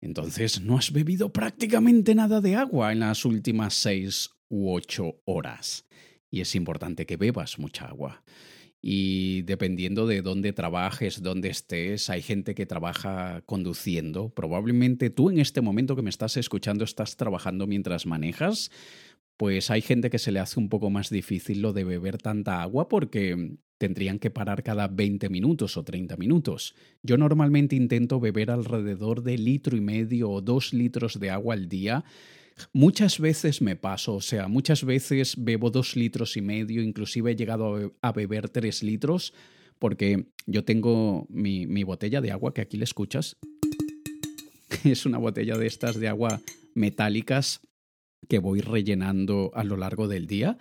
entonces 0.00 0.60
no 0.60 0.76
has 0.76 0.92
bebido 0.92 1.32
prácticamente 1.32 2.14
nada 2.14 2.40
de 2.40 2.56
agua 2.56 2.92
en 2.92 3.00
las 3.00 3.24
últimas 3.24 3.74
seis 3.74 4.30
u 4.48 4.72
ocho 4.72 5.20
horas. 5.24 5.86
Y 6.30 6.40
es 6.40 6.54
importante 6.54 7.06
que 7.06 7.16
bebas 7.16 7.58
mucha 7.58 7.86
agua. 7.86 8.22
Y 8.82 9.42
dependiendo 9.42 10.06
de 10.06 10.20
dónde 10.20 10.52
trabajes, 10.52 11.22
dónde 11.22 11.48
estés, 11.48 12.10
hay 12.10 12.20
gente 12.20 12.54
que 12.54 12.66
trabaja 12.66 13.42
conduciendo. 13.46 14.28
Probablemente 14.28 15.08
tú 15.08 15.30
en 15.30 15.38
este 15.38 15.62
momento 15.62 15.96
que 15.96 16.02
me 16.02 16.10
estás 16.10 16.36
escuchando 16.36 16.84
estás 16.84 17.16
trabajando 17.16 17.66
mientras 17.66 18.04
manejas. 18.04 18.70
Pues 19.38 19.70
hay 19.70 19.80
gente 19.80 20.10
que 20.10 20.18
se 20.18 20.32
le 20.32 20.40
hace 20.40 20.60
un 20.60 20.68
poco 20.68 20.90
más 20.90 21.08
difícil 21.08 21.62
lo 21.62 21.72
de 21.72 21.84
beber 21.84 22.18
tanta 22.18 22.60
agua 22.60 22.88
porque 22.88 23.56
tendrían 23.84 24.18
que 24.18 24.30
parar 24.30 24.62
cada 24.62 24.88
20 24.88 25.28
minutos 25.28 25.76
o 25.76 25.84
30 25.84 26.16
minutos. 26.16 26.74
Yo 27.02 27.18
normalmente 27.18 27.76
intento 27.76 28.18
beber 28.18 28.50
alrededor 28.50 29.22
de 29.22 29.36
litro 29.36 29.76
y 29.76 29.82
medio 29.82 30.30
o 30.30 30.40
dos 30.40 30.72
litros 30.72 31.20
de 31.20 31.28
agua 31.28 31.52
al 31.52 31.68
día. 31.68 32.02
Muchas 32.72 33.20
veces 33.20 33.60
me 33.60 33.76
paso, 33.76 34.14
o 34.14 34.22
sea, 34.22 34.48
muchas 34.48 34.84
veces 34.84 35.34
bebo 35.36 35.68
dos 35.68 35.96
litros 35.96 36.38
y 36.38 36.40
medio, 36.40 36.80
inclusive 36.80 37.32
he 37.32 37.36
llegado 37.36 37.92
a 38.00 38.12
beber 38.12 38.48
tres 38.48 38.82
litros, 38.82 39.34
porque 39.78 40.28
yo 40.46 40.64
tengo 40.64 41.26
mi, 41.28 41.66
mi 41.66 41.82
botella 41.82 42.22
de 42.22 42.30
agua 42.30 42.54
que 42.54 42.62
aquí 42.62 42.78
le 42.78 42.84
escuchas. 42.84 43.36
Es 44.84 45.04
una 45.04 45.18
botella 45.18 45.58
de 45.58 45.66
estas 45.66 46.00
de 46.00 46.08
agua 46.08 46.40
metálicas 46.74 47.60
que 48.30 48.38
voy 48.38 48.62
rellenando 48.62 49.50
a 49.54 49.62
lo 49.62 49.76
largo 49.76 50.08
del 50.08 50.26
día 50.26 50.56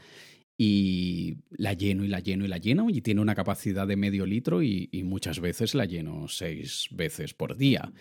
y 0.58 1.38
la 1.50 1.74
lleno 1.74 2.04
y 2.04 2.08
la 2.08 2.20
lleno 2.20 2.46
y 2.46 2.48
la 2.48 2.58
lleno 2.58 2.90
y 2.90 3.02
tiene 3.02 3.22
una 3.22 3.36
capacidad 3.36 3.88
de 3.88 3.96
medio 3.96 4.26
litro 4.26 4.62
y, 4.62 4.90
muchas 5.04 5.40
veces 5.40 5.76
la 5.76 5.86
lleno 5.86 6.28
seis 6.28 6.88
veces 6.92 7.34
por 7.34 7.58
día. 7.58 7.92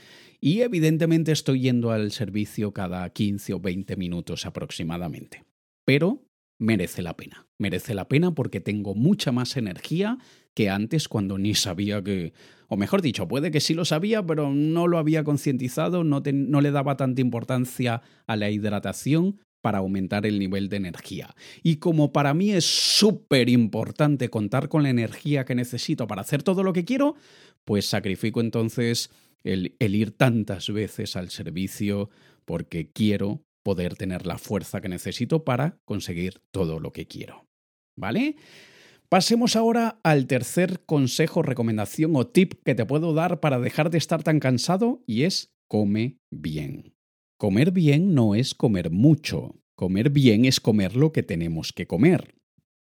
Y 0.40 0.61
evidentemente 0.61 1.32
estoy 1.32 1.61
yendo 1.61 1.90
al 1.90 2.12
servicio 2.12 2.73
cada 2.73 3.09
15 3.11 3.54
o 3.54 3.61
20 3.61 3.97
minutos 3.97 4.47
aproximadamente. 4.47 5.44
Pero 5.85 6.24
merece 6.59 7.03
la 7.03 7.16
pena. 7.16 7.46
Merece 7.59 7.94
la 7.94 8.09
pena 8.09 8.35
porque 8.35 8.61
tengo 8.61 8.94
mucha 8.94 9.33
más 9.33 9.57
energía 9.57 10.18
que 10.55 10.70
antes 10.70 11.09
cuando 11.09 11.38
ni 11.38 11.55
sabía 11.55 12.03
que... 12.03 12.33
O 12.68 12.77
mejor 12.77 13.03
dicho, 13.03 13.29
puede 13.29 13.50
que 13.50 13.61
sí 13.61 13.74
lo 13.74 13.85
sabía, 13.85 14.24
pero 14.24 14.50
no 14.50 14.87
lo 14.88 14.98
había 14.98 15.24
concientizado, 15.24 16.05
no, 16.05 16.22
no 16.33 16.61
le 16.61 16.70
daba 16.70 16.96
tanta 16.96 17.20
importancia 17.20 18.03
a 18.27 18.37
la 18.37 18.50
hidratación 18.50 19.40
para 19.62 19.79
aumentar 19.79 20.27
el 20.27 20.38
nivel 20.38 20.68
de 20.68 20.77
energía. 20.77 21.35
Y 21.62 21.77
como 21.77 22.12
para 22.12 22.35
mí 22.35 22.51
es 22.51 22.66
súper 22.66 23.48
importante 23.48 24.29
contar 24.29 24.68
con 24.68 24.83
la 24.83 24.90
energía 24.90 25.44
que 25.44 25.55
necesito 25.55 26.07
para 26.07 26.20
hacer 26.20 26.42
todo 26.42 26.62
lo 26.62 26.72
que 26.72 26.85
quiero, 26.85 27.14
pues 27.64 27.87
sacrifico 27.87 28.40
entonces 28.40 29.11
el, 29.44 29.77
ir 29.79 30.11
tantas 30.11 30.70
veces 30.70 31.16
al 31.16 31.31
servicio 31.31 32.11
porque 32.44 32.90
quiero 32.90 33.44
poder 33.62 33.94
tener 33.94 34.27
la 34.27 34.38
fuerza 34.38 34.81
que 34.81 34.88
necesito 34.88 35.44
para 35.44 35.79
conseguir 35.85 36.40
todo 36.51 36.81
lo 36.81 36.92
que 36.92 37.07
quiero. 37.07 37.46
¿Vale? 37.96 38.37
Pasemos 39.09 39.57
ahora 39.57 40.01
al 40.03 40.27
tercer 40.27 40.85
consejo, 40.85 41.42
recomendación 41.42 42.16
o 42.16 42.27
tip 42.27 42.55
que 42.64 42.75
te 42.75 42.87
puedo 42.87 43.14
dar 43.14 43.40
para 43.40 43.61
dejar 43.61 43.90
de 43.90 43.98
estar 43.98 44.22
tan 44.22 44.40
cansado 44.40 45.03
y 45.07 45.25
es 45.25 45.53
come 45.68 46.18
bien. 46.31 46.94
Comer 47.42 47.72
bien 47.72 48.14
no 48.14 48.37
es 48.37 48.55
comer 48.55 48.92
mucho. 48.92 49.57
Comer 49.74 50.11
bien 50.11 50.44
es 50.44 50.61
comer 50.61 50.94
lo 50.94 51.11
que 51.11 51.24
tenemos 51.24 51.72
que 51.72 51.88
comer. 51.88 52.37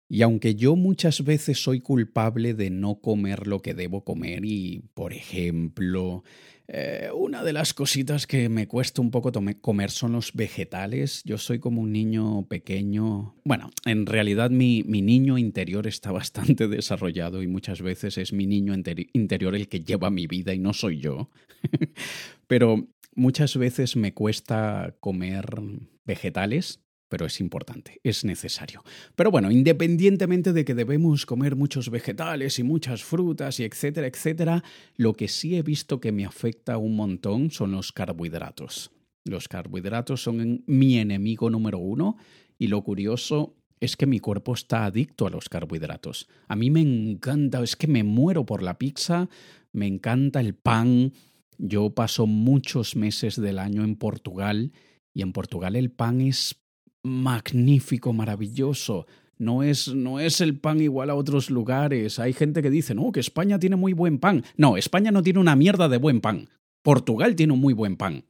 Y 0.08 0.22
aunque 0.22 0.54
yo 0.54 0.74
muchas 0.74 1.22
veces 1.22 1.62
soy 1.62 1.80
culpable 1.82 2.54
de 2.54 2.70
no 2.70 2.98
comer 3.02 3.46
lo 3.46 3.60
que 3.60 3.74
debo 3.74 4.04
comer 4.04 4.46
y, 4.46 4.84
por 4.94 5.12
ejemplo, 5.12 6.24
eh, 6.66 7.10
una 7.14 7.44
de 7.44 7.52
las 7.52 7.74
cositas 7.74 8.26
que 8.26 8.48
me 8.48 8.66
cuesta 8.66 9.02
un 9.02 9.10
poco 9.10 9.30
comer 9.60 9.90
son 9.90 10.12
los 10.12 10.32
vegetales. 10.32 11.20
Yo 11.26 11.36
soy 11.36 11.58
como 11.58 11.82
un 11.82 11.92
niño 11.92 12.46
pequeño. 12.48 13.34
Bueno, 13.44 13.68
en 13.84 14.06
realidad 14.06 14.48
mi, 14.48 14.82
mi 14.82 15.02
niño 15.02 15.36
interior 15.36 15.86
está 15.86 16.10
bastante 16.20 16.68
desarrollado 16.68 17.42
y 17.42 17.48
muchas 17.48 17.82
veces 17.82 18.16
es 18.16 18.32
mi 18.32 18.46
niño 18.46 18.72
interior 19.12 19.54
el 19.54 19.68
que 19.68 19.80
lleva 19.80 20.08
mi 20.08 20.26
vida 20.26 20.54
y 20.54 20.58
no 20.58 20.72
soy 20.72 21.00
yo. 21.00 21.28
Pero 22.46 22.88
Muchas 23.18 23.56
veces 23.56 23.96
me 23.96 24.14
cuesta 24.14 24.94
comer 25.00 25.60
vegetales, 26.04 26.84
pero 27.08 27.26
es 27.26 27.40
importante, 27.40 28.00
es 28.04 28.24
necesario. 28.24 28.84
Pero 29.16 29.32
bueno, 29.32 29.50
independientemente 29.50 30.52
de 30.52 30.64
que 30.64 30.76
debemos 30.76 31.26
comer 31.26 31.56
muchos 31.56 31.90
vegetales 31.90 32.60
y 32.60 32.62
muchas 32.62 33.02
frutas 33.02 33.58
y 33.58 33.64
etcétera, 33.64 34.06
etcétera, 34.06 34.62
lo 34.94 35.14
que 35.14 35.26
sí 35.26 35.56
he 35.56 35.62
visto 35.62 36.00
que 36.00 36.12
me 36.12 36.26
afecta 36.26 36.78
un 36.78 36.94
montón 36.94 37.50
son 37.50 37.72
los 37.72 37.90
carbohidratos. 37.90 38.92
Los 39.24 39.48
carbohidratos 39.48 40.22
son 40.22 40.62
mi 40.68 40.98
enemigo 40.98 41.50
número 41.50 41.78
uno 41.78 42.18
y 42.56 42.68
lo 42.68 42.84
curioso 42.84 43.56
es 43.80 43.96
que 43.96 44.06
mi 44.06 44.20
cuerpo 44.20 44.54
está 44.54 44.84
adicto 44.84 45.26
a 45.26 45.30
los 45.30 45.48
carbohidratos. 45.48 46.28
A 46.46 46.54
mí 46.54 46.70
me 46.70 46.82
encanta, 46.82 47.60
es 47.64 47.74
que 47.74 47.88
me 47.88 48.04
muero 48.04 48.46
por 48.46 48.62
la 48.62 48.78
pizza, 48.78 49.28
me 49.72 49.88
encanta 49.88 50.38
el 50.38 50.54
pan, 50.54 51.12
yo 51.58 51.90
paso 51.90 52.26
muchos 52.26 52.96
meses 52.96 53.40
del 53.40 53.58
año 53.58 53.84
en 53.84 53.96
Portugal 53.96 54.72
y 55.12 55.22
en 55.22 55.32
Portugal 55.32 55.76
el 55.76 55.90
pan 55.90 56.20
es 56.20 56.62
magnífico, 57.02 58.12
maravilloso. 58.12 59.06
No 59.36 59.62
es, 59.62 59.94
no 59.94 60.18
es 60.18 60.40
el 60.40 60.58
pan 60.58 60.80
igual 60.80 61.10
a 61.10 61.14
otros 61.14 61.50
lugares. 61.50 62.18
Hay 62.18 62.32
gente 62.32 62.62
que 62.62 62.70
dice, 62.70 62.94
no, 62.94 63.12
que 63.12 63.20
España 63.20 63.58
tiene 63.58 63.76
muy 63.76 63.92
buen 63.92 64.18
pan. 64.18 64.44
No, 64.56 64.76
España 64.76 65.10
no 65.10 65.22
tiene 65.22 65.38
una 65.38 65.54
mierda 65.54 65.88
de 65.88 65.98
buen 65.98 66.20
pan. 66.20 66.48
Portugal 66.82 67.36
tiene 67.36 67.52
un 67.52 67.60
muy 67.60 67.74
buen 67.74 67.96
pan. 67.96 68.24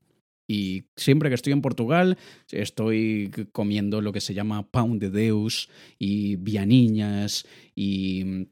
Y 0.46 0.84
siempre 0.96 1.28
que 1.28 1.34
estoy 1.34 1.52
en 1.52 1.60
Portugal, 1.60 2.16
estoy 2.50 3.30
comiendo 3.52 4.00
lo 4.00 4.12
que 4.12 4.22
se 4.22 4.32
llama 4.32 4.70
pão 4.70 4.98
de 4.98 5.10
Deus 5.10 5.68
y 5.98 6.36
vianiñas 6.36 7.44
y 7.76 8.48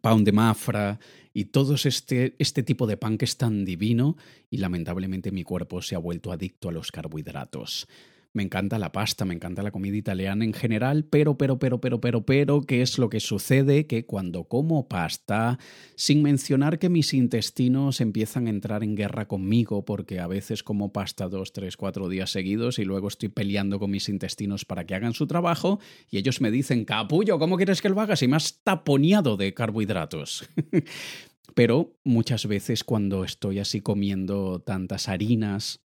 pan 0.00 0.24
de 0.24 0.32
mafra 0.32 0.98
y 1.32 1.46
todo 1.46 1.74
este, 1.74 2.34
este 2.38 2.62
tipo 2.62 2.86
de 2.86 2.96
pan 2.96 3.18
que 3.18 3.24
es 3.24 3.36
tan 3.36 3.64
divino 3.64 4.16
y 4.50 4.58
lamentablemente 4.58 5.32
mi 5.32 5.42
cuerpo 5.42 5.82
se 5.82 5.94
ha 5.94 5.98
vuelto 5.98 6.32
adicto 6.32 6.68
a 6.68 6.72
los 6.72 6.92
carbohidratos. 6.92 7.88
Me 8.34 8.42
encanta 8.42 8.80
la 8.80 8.90
pasta, 8.90 9.24
me 9.24 9.32
encanta 9.32 9.62
la 9.62 9.70
comida 9.70 9.96
italiana 9.96 10.44
en 10.44 10.52
general, 10.52 11.04
pero, 11.04 11.38
pero, 11.38 11.60
pero, 11.60 11.80
pero, 11.80 12.00
pero, 12.00 12.26
pero, 12.26 12.62
¿qué 12.62 12.82
es 12.82 12.98
lo 12.98 13.08
que 13.08 13.20
sucede? 13.20 13.86
Que 13.86 14.06
cuando 14.06 14.48
como 14.48 14.88
pasta, 14.88 15.60
sin 15.94 16.20
mencionar 16.20 16.80
que 16.80 16.88
mis 16.88 17.14
intestinos 17.14 18.00
empiezan 18.00 18.48
a 18.48 18.50
entrar 18.50 18.82
en 18.82 18.96
guerra 18.96 19.28
conmigo, 19.28 19.84
porque 19.84 20.18
a 20.18 20.26
veces 20.26 20.64
como 20.64 20.92
pasta 20.92 21.28
dos, 21.28 21.52
tres, 21.52 21.76
cuatro 21.76 22.08
días 22.08 22.32
seguidos 22.32 22.80
y 22.80 22.84
luego 22.84 23.06
estoy 23.06 23.28
peleando 23.28 23.78
con 23.78 23.92
mis 23.92 24.08
intestinos 24.08 24.64
para 24.64 24.84
que 24.84 24.96
hagan 24.96 25.14
su 25.14 25.28
trabajo, 25.28 25.78
y 26.10 26.18
ellos 26.18 26.40
me 26.40 26.50
dicen, 26.50 26.84
capullo, 26.84 27.38
¿cómo 27.38 27.56
quieres 27.56 27.80
que 27.80 27.88
lo 27.88 28.00
haga 28.00 28.16
si 28.16 28.26
me 28.26 28.34
has 28.34 28.64
taponeado 28.64 29.36
de 29.36 29.54
carbohidratos? 29.54 30.48
pero 31.54 31.96
muchas 32.02 32.46
veces 32.46 32.82
cuando 32.82 33.22
estoy 33.22 33.60
así 33.60 33.80
comiendo 33.80 34.58
tantas 34.60 35.08
harinas, 35.08 35.83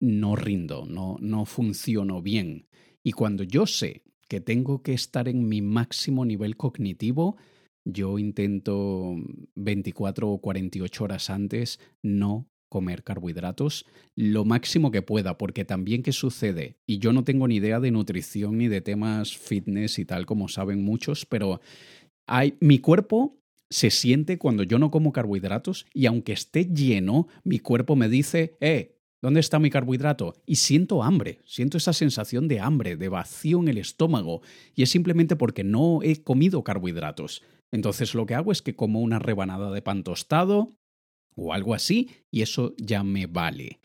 no 0.00 0.36
rindo, 0.36 0.86
no, 0.86 1.16
no 1.20 1.44
funciono 1.44 2.22
bien. 2.22 2.68
Y 3.02 3.12
cuando 3.12 3.42
yo 3.42 3.66
sé 3.66 4.02
que 4.28 4.40
tengo 4.40 4.82
que 4.82 4.92
estar 4.92 5.28
en 5.28 5.48
mi 5.48 5.62
máximo 5.62 6.24
nivel 6.24 6.56
cognitivo, 6.56 7.36
yo 7.84 8.18
intento 8.18 9.16
24 9.54 10.30
o 10.30 10.40
48 10.40 11.04
horas 11.04 11.30
antes 11.30 11.80
no 12.02 12.48
comer 12.68 13.02
carbohidratos 13.02 13.86
lo 14.14 14.44
máximo 14.44 14.90
que 14.90 15.00
pueda, 15.00 15.38
porque 15.38 15.64
también 15.64 16.02
qué 16.02 16.12
sucede, 16.12 16.76
y 16.86 16.98
yo 16.98 17.12
no 17.12 17.24
tengo 17.24 17.48
ni 17.48 17.56
idea 17.56 17.80
de 17.80 17.90
nutrición 17.90 18.58
ni 18.58 18.68
de 18.68 18.82
temas 18.82 19.36
fitness 19.36 19.98
y 19.98 20.04
tal 20.04 20.26
como 20.26 20.48
saben 20.48 20.84
muchos, 20.84 21.24
pero 21.24 21.60
hay, 22.26 22.54
mi 22.60 22.78
cuerpo 22.78 23.38
se 23.70 23.90
siente 23.90 24.38
cuando 24.38 24.62
yo 24.62 24.78
no 24.78 24.90
como 24.90 25.12
carbohidratos 25.12 25.86
y 25.94 26.06
aunque 26.06 26.32
esté 26.32 26.66
lleno, 26.66 27.28
mi 27.44 27.58
cuerpo 27.58 27.96
me 27.96 28.08
dice, 28.08 28.56
eh, 28.60 28.97
¿dónde 29.20 29.40
está 29.40 29.58
mi 29.58 29.70
carbohidrato? 29.70 30.34
Y 30.46 30.56
siento 30.56 31.02
hambre, 31.02 31.40
siento 31.44 31.76
esa 31.76 31.92
sensación 31.92 32.48
de 32.48 32.60
hambre, 32.60 32.96
de 32.96 33.08
vacío 33.08 33.60
en 33.60 33.68
el 33.68 33.78
estómago, 33.78 34.42
y 34.74 34.82
es 34.82 34.90
simplemente 34.90 35.36
porque 35.36 35.64
no 35.64 36.00
he 36.02 36.22
comido 36.22 36.64
carbohidratos. 36.64 37.42
Entonces 37.70 38.14
lo 38.14 38.26
que 38.26 38.34
hago 38.34 38.52
es 38.52 38.62
que 38.62 38.74
como 38.74 39.00
una 39.00 39.18
rebanada 39.18 39.70
de 39.70 39.82
pan 39.82 40.02
tostado, 40.02 40.76
o 41.34 41.52
algo 41.52 41.74
así, 41.74 42.10
y 42.30 42.42
eso 42.42 42.74
ya 42.78 43.04
me 43.04 43.26
vale. 43.26 43.80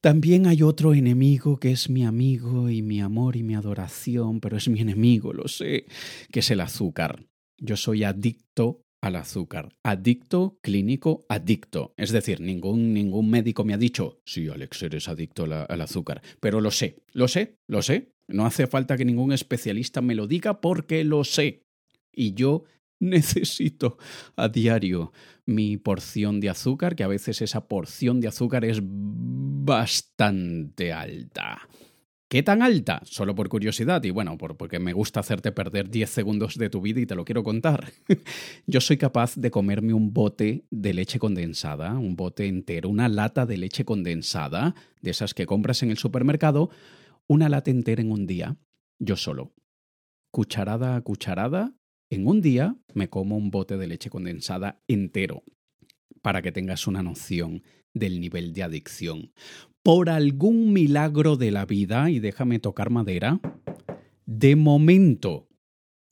También 0.00 0.46
hay 0.46 0.62
otro 0.62 0.94
enemigo 0.94 1.58
que 1.58 1.72
es 1.72 1.90
mi 1.90 2.04
amigo 2.04 2.70
y 2.70 2.82
mi 2.82 3.00
amor 3.00 3.36
y 3.36 3.42
mi 3.42 3.54
adoración, 3.54 4.40
pero 4.40 4.56
es 4.56 4.68
mi 4.68 4.80
enemigo, 4.80 5.32
lo 5.32 5.48
sé, 5.48 5.86
que 6.30 6.40
es 6.40 6.50
el 6.50 6.60
azúcar. 6.60 7.26
Yo 7.58 7.76
soy 7.76 8.04
adicto 8.04 8.85
al 9.06 9.16
azúcar. 9.16 9.74
Adicto, 9.82 10.58
clínico, 10.62 11.24
adicto. 11.28 11.94
Es 11.96 12.12
decir, 12.12 12.40
ningún, 12.40 12.92
ningún 12.92 13.30
médico 13.30 13.64
me 13.64 13.74
ha 13.74 13.78
dicho, 13.78 14.20
sí, 14.24 14.48
Alex, 14.48 14.82
eres 14.82 15.08
adicto 15.08 15.44
al 15.44 15.80
azúcar. 15.80 16.22
Pero 16.40 16.60
lo 16.60 16.70
sé, 16.70 17.02
lo 17.12 17.28
sé, 17.28 17.58
lo 17.66 17.82
sé. 17.82 18.12
No 18.28 18.44
hace 18.44 18.66
falta 18.66 18.96
que 18.96 19.04
ningún 19.04 19.32
especialista 19.32 20.00
me 20.00 20.14
lo 20.14 20.26
diga 20.26 20.60
porque 20.60 21.04
lo 21.04 21.24
sé. 21.24 21.64
Y 22.12 22.34
yo 22.34 22.64
necesito 23.00 23.98
a 24.36 24.48
diario 24.48 25.12
mi 25.44 25.76
porción 25.76 26.40
de 26.40 26.50
azúcar, 26.50 26.96
que 26.96 27.04
a 27.04 27.08
veces 27.08 27.40
esa 27.40 27.68
porción 27.68 28.20
de 28.20 28.28
azúcar 28.28 28.64
es 28.64 28.80
bastante 28.82 30.92
alta. 30.92 31.68
¿Qué 32.28 32.42
tan 32.42 32.60
alta? 32.60 33.02
Solo 33.04 33.36
por 33.36 33.48
curiosidad 33.48 34.02
y 34.02 34.10
bueno, 34.10 34.36
porque 34.36 34.80
me 34.80 34.92
gusta 34.92 35.20
hacerte 35.20 35.52
perder 35.52 35.88
10 35.88 36.10
segundos 36.10 36.56
de 36.56 36.68
tu 36.68 36.80
vida 36.80 37.00
y 37.00 37.06
te 37.06 37.14
lo 37.14 37.24
quiero 37.24 37.44
contar. 37.44 37.92
Yo 38.66 38.80
soy 38.80 38.96
capaz 38.96 39.36
de 39.36 39.52
comerme 39.52 39.94
un 39.94 40.12
bote 40.12 40.64
de 40.70 40.92
leche 40.92 41.20
condensada, 41.20 41.96
un 41.96 42.16
bote 42.16 42.46
entero, 42.46 42.88
una 42.88 43.08
lata 43.08 43.46
de 43.46 43.58
leche 43.58 43.84
condensada, 43.84 44.74
de 45.02 45.12
esas 45.12 45.34
que 45.34 45.46
compras 45.46 45.84
en 45.84 45.90
el 45.90 45.98
supermercado, 45.98 46.70
una 47.28 47.48
lata 47.48 47.70
entera 47.70 48.02
en 48.02 48.10
un 48.10 48.26
día, 48.26 48.56
yo 48.98 49.14
solo. 49.14 49.52
Cucharada 50.32 50.96
a 50.96 51.00
cucharada, 51.02 51.76
en 52.10 52.26
un 52.26 52.40
día 52.40 52.76
me 52.92 53.08
como 53.08 53.36
un 53.36 53.52
bote 53.52 53.76
de 53.76 53.86
leche 53.86 54.10
condensada 54.10 54.82
entero, 54.88 55.44
para 56.22 56.42
que 56.42 56.50
tengas 56.50 56.88
una 56.88 57.04
noción 57.04 57.62
del 57.94 58.20
nivel 58.20 58.52
de 58.52 58.64
adicción. 58.64 59.32
Por 59.86 60.10
algún 60.10 60.72
milagro 60.72 61.36
de 61.36 61.52
la 61.52 61.64
vida, 61.64 62.10
y 62.10 62.18
déjame 62.18 62.58
tocar 62.58 62.90
madera, 62.90 63.38
de 64.24 64.56
momento 64.56 65.46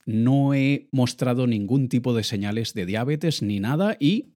no 0.05 0.53
he 0.53 0.87
mostrado 0.93 1.45
ningún 1.45 1.89
tipo 1.89 2.13
de 2.15 2.23
señales 2.23 2.73
de 2.73 2.85
diabetes 2.85 3.41
ni 3.41 3.59
nada 3.59 3.97
y 3.99 4.29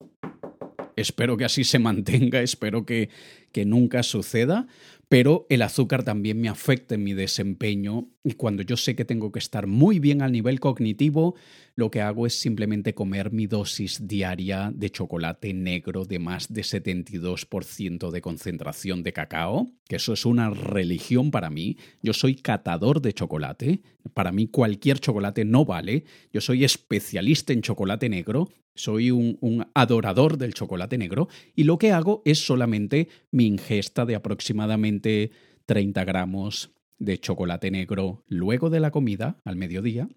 espero 0.98 1.38
que 1.38 1.46
así 1.46 1.64
se 1.64 1.80
mantenga, 1.80 2.42
espero 2.42 2.86
que, 2.86 3.08
que 3.54 3.64
nunca 3.64 4.04
suceda, 4.04 4.68
pero 5.08 5.46
el 5.50 5.62
azúcar 5.62 6.04
también 6.04 6.42
me 6.42 6.50
afecta 6.50 6.96
en 6.96 7.06
mi 7.06 7.14
desempeño 7.14 8.10
y 8.30 8.34
cuando 8.34 8.62
yo 8.62 8.78
sé 8.78 8.96
que 8.96 9.06
tengo 9.06 9.32
que 9.32 9.40
estar 9.40 9.66
muy 9.66 9.98
bien 9.98 10.22
al 10.22 10.32
nivel 10.32 10.60
cognitivo, 10.60 11.34
lo 11.74 11.90
que 11.90 12.02
hago 12.02 12.28
es 12.28 12.40
simplemente 12.40 12.94
comer 12.94 13.32
mi 13.32 13.48
dosis 13.48 14.08
diaria 14.08 14.72
de 14.72 14.92
chocolate 14.92 15.52
negro 15.52 16.06
de 16.06 16.20
más 16.20 16.54
de 16.54 16.62
72% 16.62 18.12
de 18.12 18.22
concentración 18.22 19.02
de 19.02 19.14
cacao, 19.14 19.72
que 19.88 19.96
eso 19.96 20.14
es 20.14 20.28
una 20.28 20.52
religión 20.52 21.32
para 21.32 21.50
mí. 21.50 21.78
Yo 22.04 22.14
soy 22.14 22.36
catador 22.36 23.02
de 23.02 23.14
chocolate, 23.14 23.82
para 24.14 24.32
mí 24.32 24.46
cualquier 24.46 25.00
chocolate 25.00 25.44
no 25.44 25.66
vale, 25.66 26.04
yo 26.32 26.40
soy 26.40 26.64
especialista 26.64 27.52
en 27.52 27.64
chocolate 27.64 28.10
negro, 28.10 28.50
soy 28.76 29.10
un, 29.10 29.40
un 29.42 29.66
adorador 29.74 30.38
del 30.38 30.54
chocolate 30.54 31.00
negro. 31.00 31.30
Y 31.56 31.64
lo 31.64 31.80
que 31.80 31.94
hago 31.94 32.22
es 32.26 32.46
solamente 32.46 33.08
mi 33.32 33.48
ingesta 33.48 34.06
de 34.06 34.14
aproximadamente 34.14 35.32
30 35.66 36.06
gramos 36.06 36.70
de 37.00 37.20
chocolate 37.20 37.72
negro 37.72 38.24
luego 38.28 38.70
de 38.70 38.80
la 38.80 38.92
comida, 38.92 39.40
al 39.44 39.56
mediodía. 39.56 40.10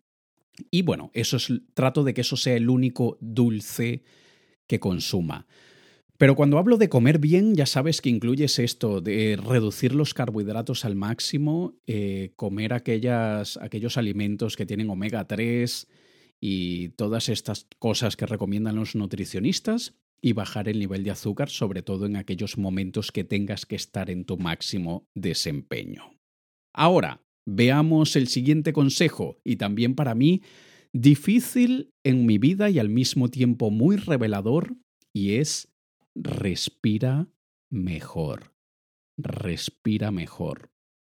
Y 0.71 0.83
bueno, 0.83 1.11
eso 1.15 1.37
es, 1.37 1.53
trato 1.75 2.05
de 2.05 2.13
que 2.13 2.21
eso 2.21 2.37
sea 2.37 2.57
el 2.57 2.69
único 2.69 3.17
dulce 3.21 4.03
que 4.67 4.81
consuma. 4.81 5.47
Pero 6.19 6.37
cuando 6.37 6.59
hablo 6.59 6.77
de 6.77 6.89
comer 6.89 7.19
bien, 7.19 7.57
ya 7.57 7.67
sabes 7.67 8.01
que 8.01 8.11
incluyes 8.11 8.59
esto 8.59 9.01
de 9.01 9.37
reducir 9.37 9.95
los 9.95 10.15
carbohidratos 10.15 10.85
al 10.85 10.95
máximo, 10.95 11.75
eh, 11.87 12.33
comer 12.37 12.75
aquellas, 12.75 13.57
aquellos 13.57 13.97
alimentos 13.97 14.55
que 14.55 14.67
tienen 14.67 14.91
omega 14.91 15.27
3 15.27 15.89
y 16.41 16.91
todas 16.91 17.29
estas 17.29 17.67
cosas 17.79 18.17
que 18.17 18.27
recomiendan 18.27 18.77
los 18.77 18.95
nutricionistas 18.95 19.95
y 20.21 20.33
bajar 20.33 20.69
el 20.69 20.79
nivel 20.79 21.03
de 21.03 21.11
azúcar, 21.11 21.51
sobre 21.51 21.83
todo 21.83 22.07
en 22.07 22.15
aquellos 22.15 22.57
momentos 22.57 23.11
que 23.11 23.25
tengas 23.25 23.67
que 23.67 23.75
estar 23.75 24.09
en 24.09 24.25
tu 24.25 24.39
máximo 24.39 25.09
desempeño. 25.15 26.22
Ahora, 26.73 27.23
veamos 27.47 28.17
el 28.17 28.29
siguiente 28.29 28.73
consejo, 28.73 29.39
y 29.45 29.57
también 29.57 29.95
para 29.95 30.15
mí 30.15 30.43
difícil 30.93 31.93
en 32.05 32.27
mi 32.27 32.39
vida 32.39 32.71
y 32.71 32.79
al 32.79 32.89
mismo 32.89 33.29
tiempo 33.29 33.71
muy 33.71 33.97
revelador, 33.97 34.77
y 35.13 35.35
es 35.35 35.73
respira 36.15 37.29
mejor. 37.71 38.55
Respira 39.19 40.11
mejor. 40.11 40.71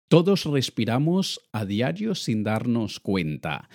Todos 0.09 0.45
respiramos 0.45 1.39
a 1.53 1.65
diario 1.65 2.15
sin 2.15 2.43
darnos 2.43 2.99
cuenta, 2.99 3.69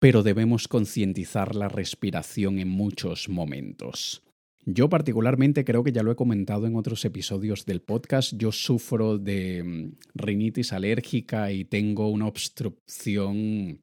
pero 0.00 0.22
debemos 0.22 0.66
concientizar 0.66 1.54
la 1.54 1.68
respiración 1.68 2.58
en 2.58 2.68
muchos 2.68 3.28
momentos. 3.28 4.23
Yo 4.66 4.88
particularmente 4.88 5.64
creo 5.64 5.84
que 5.84 5.92
ya 5.92 6.02
lo 6.02 6.10
he 6.10 6.16
comentado 6.16 6.66
en 6.66 6.76
otros 6.76 7.04
episodios 7.04 7.66
del 7.66 7.82
podcast, 7.82 8.32
yo 8.36 8.50
sufro 8.50 9.18
de 9.18 9.62
mm, 9.62 9.92
rinitis 10.14 10.72
alérgica 10.72 11.52
y 11.52 11.64
tengo 11.64 12.08
una 12.08 12.26
obstrucción 12.26 13.80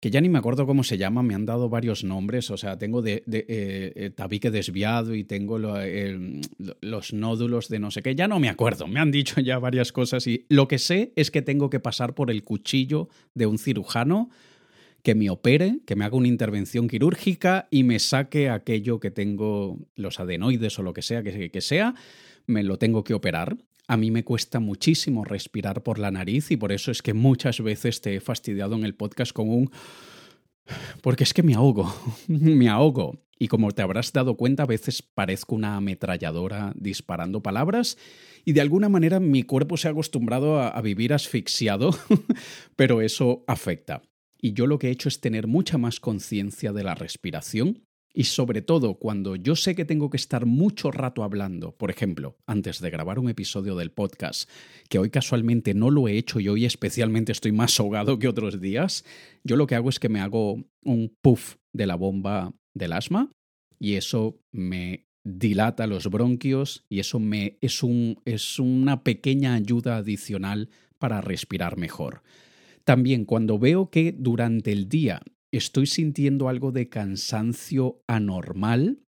que 0.00 0.10
ya 0.10 0.20
ni 0.20 0.28
me 0.28 0.38
acuerdo 0.38 0.66
cómo 0.66 0.84
se 0.84 0.96
llama, 0.96 1.22
me 1.22 1.34
han 1.34 1.44
dado 1.44 1.68
varios 1.68 2.04
nombres, 2.04 2.50
o 2.50 2.56
sea, 2.56 2.78
tengo 2.78 3.02
de, 3.02 3.24
eh, 3.26 3.92
eh, 3.96 4.10
tabique 4.14 4.50
desviado 4.50 5.14
y 5.14 5.24
tengo 5.24 5.58
los 5.58 7.12
nódulos 7.12 7.68
de 7.68 7.78
no 7.80 7.90
sé 7.90 8.02
qué, 8.02 8.14
ya 8.14 8.28
no 8.28 8.38
me 8.38 8.48
acuerdo, 8.48 8.86
me 8.86 9.00
han 9.00 9.10
dicho 9.10 9.40
ya 9.40 9.58
varias 9.58 9.92
cosas 9.92 10.26
y 10.26 10.46
lo 10.48 10.68
que 10.68 10.78
sé 10.78 11.12
es 11.16 11.30
que 11.30 11.42
tengo 11.42 11.68
que 11.68 11.80
pasar 11.80 12.14
por 12.14 12.30
el 12.30 12.44
cuchillo 12.44 13.08
de 13.34 13.46
un 13.46 13.58
cirujano 13.58 14.30
que 15.02 15.14
me 15.14 15.30
opere, 15.30 15.80
que 15.86 15.96
me 15.96 16.04
haga 16.04 16.16
una 16.16 16.28
intervención 16.28 16.88
quirúrgica 16.88 17.68
y 17.70 17.84
me 17.84 17.98
saque 17.98 18.50
aquello 18.50 19.00
que 19.00 19.10
tengo, 19.10 19.78
los 19.94 20.20
adenoides 20.20 20.78
o 20.78 20.82
lo 20.82 20.92
que 20.92 21.02
sea 21.02 21.22
que, 21.22 21.60
sea, 21.60 21.94
me 22.46 22.62
lo 22.62 22.78
tengo 22.78 23.04
que 23.04 23.14
operar. 23.14 23.56
A 23.86 23.96
mí 23.96 24.10
me 24.10 24.24
cuesta 24.24 24.60
muchísimo 24.60 25.24
respirar 25.24 25.82
por 25.82 25.98
la 25.98 26.10
nariz 26.10 26.50
y 26.50 26.56
por 26.56 26.72
eso 26.72 26.90
es 26.90 27.00
que 27.00 27.14
muchas 27.14 27.60
veces 27.60 28.00
te 28.00 28.16
he 28.16 28.20
fastidiado 28.20 28.74
en 28.76 28.84
el 28.84 28.94
podcast 28.94 29.32
con 29.32 29.48
un... 29.48 29.70
Porque 31.00 31.24
es 31.24 31.32
que 31.32 31.42
me 31.42 31.54
ahogo, 31.54 31.90
me 32.28 32.68
ahogo. 32.68 33.24
Y 33.38 33.48
como 33.48 33.70
te 33.70 33.82
habrás 33.82 34.12
dado 34.12 34.36
cuenta, 34.36 34.64
a 34.64 34.66
veces 34.66 35.00
parezco 35.00 35.54
una 35.54 35.76
ametralladora 35.76 36.72
disparando 36.76 37.40
palabras 37.40 37.96
y 38.44 38.52
de 38.52 38.60
alguna 38.60 38.88
manera 38.88 39.20
mi 39.20 39.44
cuerpo 39.44 39.76
se 39.76 39.88
ha 39.88 39.92
acostumbrado 39.92 40.60
a 40.60 40.80
vivir 40.82 41.14
asfixiado, 41.14 41.96
pero 42.76 43.00
eso 43.00 43.44
afecta. 43.46 44.02
Y 44.40 44.52
yo 44.52 44.66
lo 44.66 44.78
que 44.78 44.88
he 44.88 44.92
hecho 44.92 45.08
es 45.08 45.20
tener 45.20 45.46
mucha 45.46 45.78
más 45.78 46.00
conciencia 46.00 46.72
de 46.72 46.84
la 46.84 46.94
respiración 46.94 47.82
y 48.14 48.24
sobre 48.24 48.62
todo 48.62 48.94
cuando 48.94 49.36
yo 49.36 49.54
sé 49.54 49.74
que 49.74 49.84
tengo 49.84 50.10
que 50.10 50.16
estar 50.16 50.46
mucho 50.46 50.90
rato 50.90 51.22
hablando, 51.22 51.76
por 51.76 51.90
ejemplo, 51.90 52.36
antes 52.46 52.80
de 52.80 52.90
grabar 52.90 53.18
un 53.18 53.28
episodio 53.28 53.76
del 53.76 53.92
podcast, 53.92 54.50
que 54.88 54.98
hoy 54.98 55.10
casualmente 55.10 55.74
no 55.74 55.90
lo 55.90 56.08
he 56.08 56.16
hecho 56.16 56.40
y 56.40 56.48
hoy 56.48 56.64
especialmente 56.64 57.32
estoy 57.32 57.52
más 57.52 57.78
ahogado 57.78 58.18
que 58.18 58.28
otros 58.28 58.60
días, 58.60 59.04
yo 59.44 59.56
lo 59.56 59.66
que 59.66 59.74
hago 59.74 59.88
es 59.88 60.00
que 60.00 60.08
me 60.08 60.20
hago 60.20 60.64
un 60.82 61.14
puff 61.22 61.56
de 61.72 61.86
la 61.86 61.96
bomba 61.96 62.54
del 62.74 62.92
asma 62.92 63.30
y 63.78 63.94
eso 63.94 64.40
me 64.52 65.06
dilata 65.24 65.86
los 65.86 66.08
bronquios 66.08 66.84
y 66.88 67.00
eso 67.00 67.20
me 67.20 67.58
es 67.60 67.82
un 67.82 68.20
es 68.24 68.58
una 68.58 69.04
pequeña 69.04 69.54
ayuda 69.54 69.98
adicional 69.98 70.70
para 70.98 71.20
respirar 71.20 71.76
mejor. 71.76 72.22
También 72.88 73.26
cuando 73.26 73.58
veo 73.58 73.90
que 73.90 74.14
durante 74.16 74.72
el 74.72 74.88
día 74.88 75.20
estoy 75.52 75.84
sintiendo 75.84 76.48
algo 76.48 76.72
de 76.72 76.88
cansancio 76.88 78.00
anormal, 78.06 79.02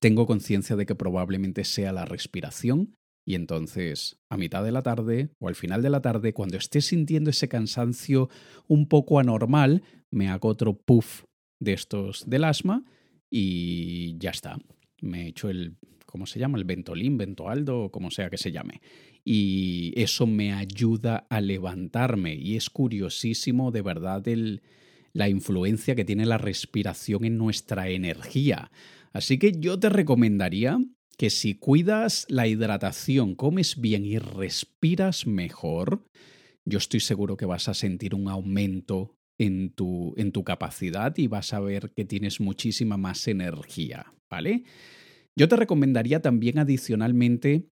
tengo 0.00 0.24
conciencia 0.24 0.74
de 0.74 0.86
que 0.86 0.94
probablemente 0.94 1.64
sea 1.64 1.92
la 1.92 2.06
respiración 2.06 2.94
y 3.26 3.34
entonces 3.34 4.16
a 4.30 4.38
mitad 4.38 4.64
de 4.64 4.72
la 4.72 4.82
tarde 4.82 5.28
o 5.38 5.48
al 5.48 5.54
final 5.54 5.82
de 5.82 5.90
la 5.90 6.00
tarde, 6.00 6.32
cuando 6.32 6.56
esté 6.56 6.80
sintiendo 6.80 7.28
ese 7.28 7.46
cansancio 7.46 8.30
un 8.68 8.88
poco 8.88 9.18
anormal, 9.18 9.82
me 10.10 10.30
hago 10.30 10.48
otro 10.48 10.72
puff 10.72 11.24
de 11.60 11.74
estos 11.74 12.24
del 12.26 12.44
asma 12.44 12.86
y 13.30 14.16
ya 14.16 14.30
está. 14.30 14.56
Me 15.02 15.24
he 15.24 15.28
hecho 15.28 15.50
el, 15.50 15.76
¿cómo 16.06 16.24
se 16.24 16.38
llama? 16.38 16.56
El 16.56 16.64
Ventolin, 16.64 17.18
Ventoaldo, 17.18 17.82
o 17.82 17.90
como 17.90 18.10
sea 18.10 18.30
que 18.30 18.38
se 18.38 18.50
llame. 18.50 18.80
Y 19.30 19.92
eso 19.94 20.26
me 20.26 20.54
ayuda 20.54 21.26
a 21.28 21.42
levantarme. 21.42 22.34
Y 22.34 22.56
es 22.56 22.70
curiosísimo, 22.70 23.70
de 23.70 23.82
verdad, 23.82 24.26
el, 24.26 24.62
la 25.12 25.28
influencia 25.28 25.94
que 25.94 26.06
tiene 26.06 26.24
la 26.24 26.38
respiración 26.38 27.26
en 27.26 27.36
nuestra 27.36 27.90
energía. 27.90 28.70
Así 29.12 29.38
que 29.38 29.52
yo 29.52 29.78
te 29.78 29.90
recomendaría 29.90 30.78
que 31.18 31.28
si 31.28 31.56
cuidas 31.56 32.24
la 32.30 32.46
hidratación, 32.46 33.34
comes 33.34 33.78
bien 33.78 34.06
y 34.06 34.18
respiras 34.18 35.26
mejor, 35.26 36.06
yo 36.64 36.78
estoy 36.78 37.00
seguro 37.00 37.36
que 37.36 37.44
vas 37.44 37.68
a 37.68 37.74
sentir 37.74 38.14
un 38.14 38.28
aumento 38.28 39.14
en 39.36 39.74
tu, 39.74 40.14
en 40.16 40.32
tu 40.32 40.42
capacidad 40.42 41.14
y 41.18 41.26
vas 41.26 41.52
a 41.52 41.60
ver 41.60 41.90
que 41.94 42.06
tienes 42.06 42.40
muchísima 42.40 42.96
más 42.96 43.28
energía, 43.28 44.14
¿vale? 44.30 44.64
Yo 45.36 45.48
te 45.48 45.56
recomendaría 45.56 46.22
también 46.22 46.58
adicionalmente 46.58 47.68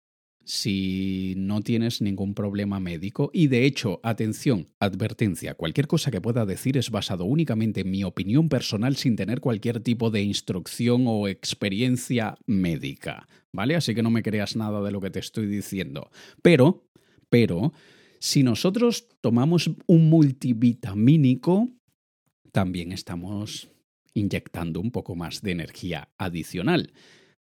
si 0.44 1.34
no 1.38 1.62
tienes 1.62 2.02
ningún 2.02 2.34
problema 2.34 2.80
médico. 2.80 3.30
Y 3.34 3.48
de 3.48 3.66
hecho, 3.66 4.00
atención, 4.04 4.70
advertencia, 4.80 5.54
cualquier 5.54 5.88
cosa 5.88 6.12
que 6.12 6.22
pueda 6.22 6.46
decir 6.46 6.78
es 6.78 6.90
basado 6.90 7.26
únicamente 7.26 7.82
en 7.82 7.92
mi 7.92 8.04
opinión 8.04 8.50
personal 8.50 8.96
sin 8.96 9.16
tener 9.16 9.40
cualquier 9.40 9.80
tipo 9.82 10.10
de 10.10 10.22
instrucción 10.22 11.06
o 11.08 11.28
experiencia 11.28 12.38
médica. 12.46 13.28
¿Vale? 13.54 13.76
Así 13.76 13.94
que 13.94 14.04
no 14.04 14.10
me 14.10 14.24
creas 14.24 14.56
nada 14.56 14.82
de 14.82 14.92
lo 14.92 15.02
que 15.02 15.10
te 15.10 15.20
estoy 15.20 15.46
diciendo. 15.46 16.10
Pero, 16.42 16.88
pero, 17.30 17.74
si 18.20 18.44
nosotros 18.44 19.08
tomamos 19.20 19.70
un 19.88 20.10
multivitamínico, 20.10 21.70
también 22.52 22.92
estamos 22.92 23.70
inyectando 24.14 24.80
un 24.80 24.92
poco 24.92 25.16
más 25.16 25.42
de 25.42 25.52
energía 25.52 26.10
adicional. 26.18 26.94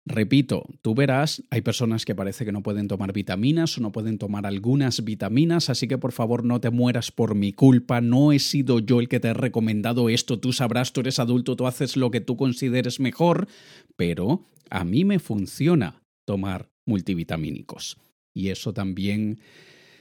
Repito, 0.09 0.65
tú 0.81 0.95
verás, 0.95 1.43
hay 1.51 1.61
personas 1.61 2.07
que 2.07 2.15
parece 2.15 2.47
que 2.47 2.53
no 2.53 2.63
pueden 2.63 2.89
tomar 2.89 3.13
vitaminas 3.13 3.77
o 3.77 3.83
no 3.83 3.93
pueden 3.93 4.17
tomar 4.17 4.47
algunas 4.47 5.05
vitaminas, 5.05 5.69
así 5.69 5.87
que 5.87 5.99
por 5.99 6.13
favor 6.13 6.45
no 6.45 6.63
te 6.63 6.71
mueras 6.71 7.13
por 7.13 7.35
mi 7.35 7.53
culpa, 7.53 8.01
no 8.01 8.33
he 8.33 8.39
sido 8.39 8.79
yo 8.79 9.01
el 9.01 9.09
que 9.11 9.21
te 9.21 9.29
he 9.29 9.35
recomendado 9.35 10.09
esto, 10.09 10.41
tú 10.41 10.55
sabrás, 10.55 10.95
tú 10.95 11.01
eres 11.01 11.19
adulto, 11.19 11.57
tú 11.57 11.67
haces 11.67 11.95
lo 11.95 12.11
que 12.11 12.23
tú 12.23 12.39
consideres 12.39 13.01
mejor, 13.01 13.49
pero 13.97 14.47
a 14.71 14.83
mí 14.83 15.05
me 15.05 15.19
funciona 15.19 16.01
tomar 16.25 16.71
multivitamínicos. 16.87 17.99
Y 18.33 18.49
eso 18.49 18.73
también 18.73 19.41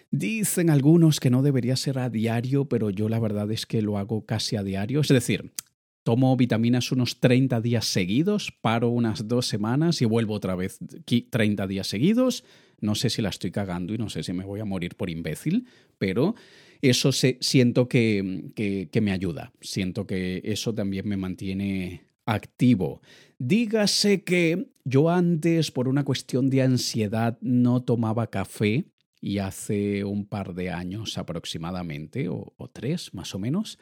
dicen 0.09 0.69
algunos 0.69 1.19
que 1.19 1.29
no 1.29 1.41
debería 1.41 1.75
ser 1.75 1.99
a 1.99 2.09
diario, 2.09 2.63
pero 2.69 2.91
yo 2.91 3.09
la 3.09 3.19
verdad 3.19 3.51
es 3.51 3.65
que 3.65 3.81
lo 3.81 3.97
hago 3.97 4.25
casi 4.25 4.55
a 4.55 4.63
diario, 4.63 5.01
es 5.01 5.09
decir, 5.09 5.51
tomo 6.07 6.37
vitaminas 6.37 6.93
unos 6.93 7.19
30 7.19 7.59
días 7.59 7.85
seguidos, 7.85 8.53
paro 8.61 8.87
unas 8.87 9.27
dos 9.27 9.45
semanas 9.45 10.01
y 10.01 10.05
vuelvo 10.05 10.35
otra 10.35 10.55
vez 10.55 10.79
30 11.29 11.67
días 11.67 11.85
seguidos. 11.87 12.45
No 12.79 12.95
sé 12.95 13.09
si 13.09 13.21
la 13.21 13.27
estoy 13.27 13.51
cagando 13.51 13.93
y 13.93 13.97
no 13.97 14.07
sé 14.09 14.23
si 14.23 14.31
me 14.31 14.45
voy 14.45 14.61
a 14.61 14.65
morir 14.65 14.95
por 14.95 15.09
imbécil, 15.09 15.67
pero 15.97 16.33
eso 16.81 17.11
siento 17.11 17.89
que, 17.89 18.87
que 18.89 19.01
me 19.01 19.11
ayuda. 19.11 19.51
Siento 19.59 20.07
que 20.07 20.41
eso 20.45 20.73
también 20.73 21.05
me 21.09 21.17
mantiene 21.17 22.05
activo. 22.25 23.01
Dígase 23.37 24.23
que 24.23 24.69
yo 24.85 25.09
antes, 25.09 25.71
por 25.71 25.89
una 25.89 26.05
cuestión 26.05 26.49
de 26.49 26.61
ansiedad, 26.61 27.37
no 27.41 27.83
tomaba 27.83 28.27
café 28.27 28.85
y 29.19 29.39
hace 29.39 30.05
un 30.05 30.25
par 30.25 30.53
de 30.53 30.69
años 30.69 31.17
aproximadamente, 31.17 32.29
o 32.29 32.69
tres 32.71 33.13
más 33.13 33.35
o 33.35 33.39
menos, 33.39 33.77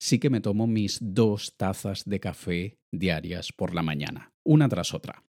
sí 0.00 0.18
que 0.18 0.30
me 0.30 0.40
tomo 0.40 0.66
mis 0.66 0.98
dos 1.00 1.56
tazas 1.56 2.04
de 2.04 2.20
café 2.20 2.78
diarias 2.90 3.52
por 3.52 3.74
la 3.74 3.82
mañana, 3.82 4.32
una 4.44 4.68
tras 4.68 4.94
otra. 4.94 5.22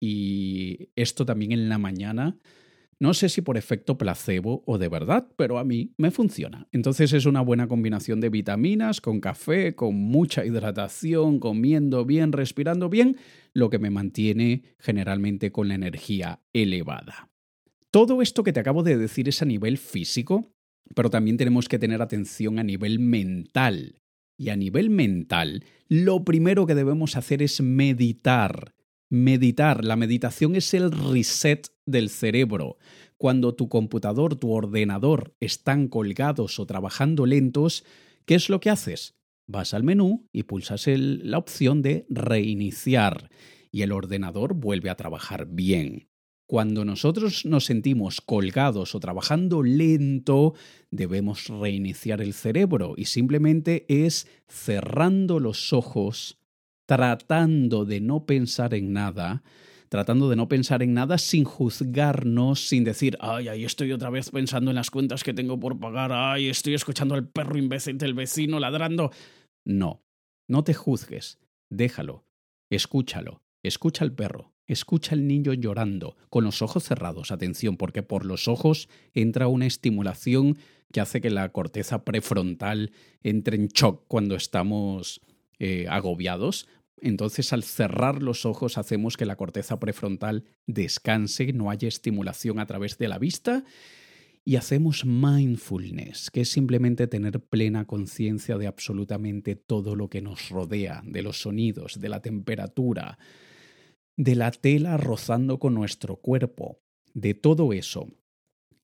Y 0.00 0.90
esto 0.96 1.24
también 1.24 1.52
en 1.52 1.68
la 1.68 1.78
mañana, 1.78 2.38
no 2.98 3.12
sé 3.12 3.28
si 3.28 3.42
por 3.42 3.56
efecto 3.56 3.98
placebo 3.98 4.62
o 4.66 4.78
de 4.78 4.88
verdad, 4.88 5.28
pero 5.36 5.58
a 5.58 5.64
mí 5.64 5.94
me 5.98 6.10
funciona. 6.10 6.66
Entonces 6.72 7.12
es 7.12 7.26
una 7.26 7.42
buena 7.42 7.68
combinación 7.68 8.20
de 8.20 8.30
vitaminas 8.30 9.00
con 9.00 9.20
café, 9.20 9.74
con 9.74 9.94
mucha 9.94 10.44
hidratación, 10.44 11.38
comiendo 11.38 12.04
bien, 12.04 12.32
respirando 12.32 12.88
bien, 12.88 13.18
lo 13.52 13.68
que 13.68 13.78
me 13.78 13.90
mantiene 13.90 14.62
generalmente 14.78 15.52
con 15.52 15.68
la 15.68 15.74
energía 15.74 16.40
elevada. 16.52 17.30
Todo 17.90 18.22
esto 18.22 18.42
que 18.42 18.52
te 18.52 18.60
acabo 18.60 18.82
de 18.82 18.96
decir 18.96 19.28
es 19.28 19.42
a 19.42 19.44
nivel 19.44 19.78
físico, 19.78 20.50
pero 20.94 21.10
también 21.10 21.36
tenemos 21.36 21.68
que 21.68 21.78
tener 21.78 22.02
atención 22.02 22.58
a 22.58 22.64
nivel 22.64 22.98
mental. 22.98 24.00
Y 24.36 24.48
a 24.48 24.56
nivel 24.56 24.90
mental, 24.90 25.64
lo 25.88 26.24
primero 26.24 26.66
que 26.66 26.74
debemos 26.74 27.16
hacer 27.16 27.42
es 27.42 27.60
meditar. 27.60 28.74
Meditar. 29.08 29.84
La 29.84 29.96
meditación 29.96 30.56
es 30.56 30.74
el 30.74 30.90
reset 30.90 31.68
del 31.86 32.10
cerebro. 32.10 32.78
Cuando 33.16 33.54
tu 33.54 33.68
computador, 33.68 34.36
tu 34.36 34.52
ordenador 34.52 35.36
están 35.40 35.88
colgados 35.88 36.58
o 36.58 36.66
trabajando 36.66 37.26
lentos, 37.26 37.84
¿qué 38.24 38.34
es 38.34 38.48
lo 38.48 38.60
que 38.60 38.70
haces? 38.70 39.14
Vas 39.46 39.74
al 39.74 39.82
menú 39.82 40.28
y 40.32 40.44
pulsas 40.44 40.86
la 40.86 41.38
opción 41.38 41.82
de 41.82 42.06
reiniciar 42.08 43.30
y 43.70 43.82
el 43.82 43.92
ordenador 43.92 44.54
vuelve 44.54 44.90
a 44.90 44.96
trabajar 44.96 45.46
bien. 45.46 46.08
Cuando 46.54 46.84
nosotros 46.84 47.44
nos 47.46 47.64
sentimos 47.64 48.20
colgados 48.20 48.94
o 48.94 49.00
trabajando 49.00 49.64
lento, 49.64 50.54
debemos 50.92 51.48
reiniciar 51.48 52.20
el 52.20 52.32
cerebro 52.32 52.94
y 52.96 53.06
simplemente 53.06 53.84
es 53.88 54.28
cerrando 54.46 55.40
los 55.40 55.72
ojos, 55.72 56.38
tratando 56.86 57.84
de 57.84 58.00
no 58.00 58.24
pensar 58.24 58.72
en 58.74 58.92
nada, 58.92 59.42
tratando 59.88 60.30
de 60.30 60.36
no 60.36 60.46
pensar 60.46 60.84
en 60.84 60.94
nada 60.94 61.18
sin 61.18 61.42
juzgarnos, 61.42 62.68
sin 62.68 62.84
decir, 62.84 63.18
ay, 63.18 63.48
ahí 63.48 63.64
estoy 63.64 63.90
otra 63.90 64.10
vez 64.10 64.30
pensando 64.30 64.70
en 64.70 64.76
las 64.76 64.90
cuentas 64.90 65.24
que 65.24 65.34
tengo 65.34 65.58
por 65.58 65.80
pagar, 65.80 66.12
ay, 66.12 66.50
estoy 66.50 66.74
escuchando 66.74 67.16
al 67.16 67.26
perro 67.26 67.58
imbécil 67.58 67.98
del 67.98 68.14
vecino 68.14 68.60
ladrando. 68.60 69.10
No, 69.64 70.04
no 70.46 70.62
te 70.62 70.72
juzgues, 70.72 71.40
déjalo, 71.68 72.24
escúchalo, 72.70 73.42
escucha 73.64 74.04
al 74.04 74.12
perro, 74.12 74.53
Escucha 74.66 75.14
al 75.14 75.26
niño 75.26 75.52
llorando, 75.52 76.16
con 76.30 76.44
los 76.44 76.62
ojos 76.62 76.84
cerrados, 76.84 77.30
atención, 77.30 77.76
porque 77.76 78.02
por 78.02 78.24
los 78.24 78.48
ojos 78.48 78.88
entra 79.12 79.46
una 79.46 79.66
estimulación 79.66 80.56
que 80.90 81.00
hace 81.00 81.20
que 81.20 81.30
la 81.30 81.50
corteza 81.50 82.04
prefrontal 82.04 82.92
entre 83.22 83.56
en 83.56 83.68
shock 83.68 84.04
cuando 84.08 84.36
estamos 84.36 85.20
eh, 85.58 85.86
agobiados. 85.90 86.66
Entonces, 87.00 87.52
al 87.52 87.62
cerrar 87.62 88.22
los 88.22 88.46
ojos, 88.46 88.78
hacemos 88.78 89.16
que 89.16 89.26
la 89.26 89.36
corteza 89.36 89.78
prefrontal 89.78 90.44
descanse, 90.66 91.52
no 91.52 91.70
haya 91.70 91.88
estimulación 91.88 92.58
a 92.58 92.66
través 92.66 92.96
de 92.96 93.08
la 93.08 93.18
vista. 93.18 93.64
Y 94.46 94.56
hacemos 94.56 95.04
mindfulness, 95.04 96.30
que 96.30 96.42
es 96.42 96.50
simplemente 96.50 97.06
tener 97.06 97.40
plena 97.40 97.86
conciencia 97.86 98.56
de 98.58 98.66
absolutamente 98.66 99.56
todo 99.56 99.96
lo 99.96 100.08
que 100.08 100.22
nos 100.22 100.50
rodea, 100.50 101.02
de 101.04 101.22
los 101.22 101.40
sonidos, 101.40 101.98
de 101.98 102.08
la 102.08 102.20
temperatura, 102.20 103.18
de 104.16 104.34
la 104.34 104.50
tela 104.50 104.96
rozando 104.96 105.58
con 105.58 105.74
nuestro 105.74 106.16
cuerpo, 106.16 106.80
de 107.12 107.34
todo 107.34 107.72
eso. 107.72 108.08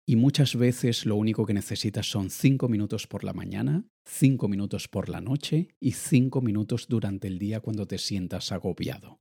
Y 0.06 0.16
muchas 0.16 0.56
veces 0.56 1.06
lo 1.06 1.16
único 1.16 1.46
que 1.46 1.54
necesitas 1.54 2.10
son 2.10 2.30
cinco 2.30 2.68
minutos 2.68 3.06
por 3.06 3.22
la 3.22 3.32
mañana, 3.32 3.84
cinco 4.04 4.48
minutos 4.48 4.88
por 4.88 5.08
la 5.08 5.20
noche 5.20 5.68
y 5.78 5.92
cinco 5.92 6.40
minutos 6.40 6.86
durante 6.88 7.28
el 7.28 7.38
día 7.38 7.60
cuando 7.60 7.86
te 7.86 7.98
sientas 7.98 8.50
agobiado. 8.50 9.20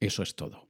Eso 0.00 0.22
es 0.22 0.36
todo. 0.36 0.68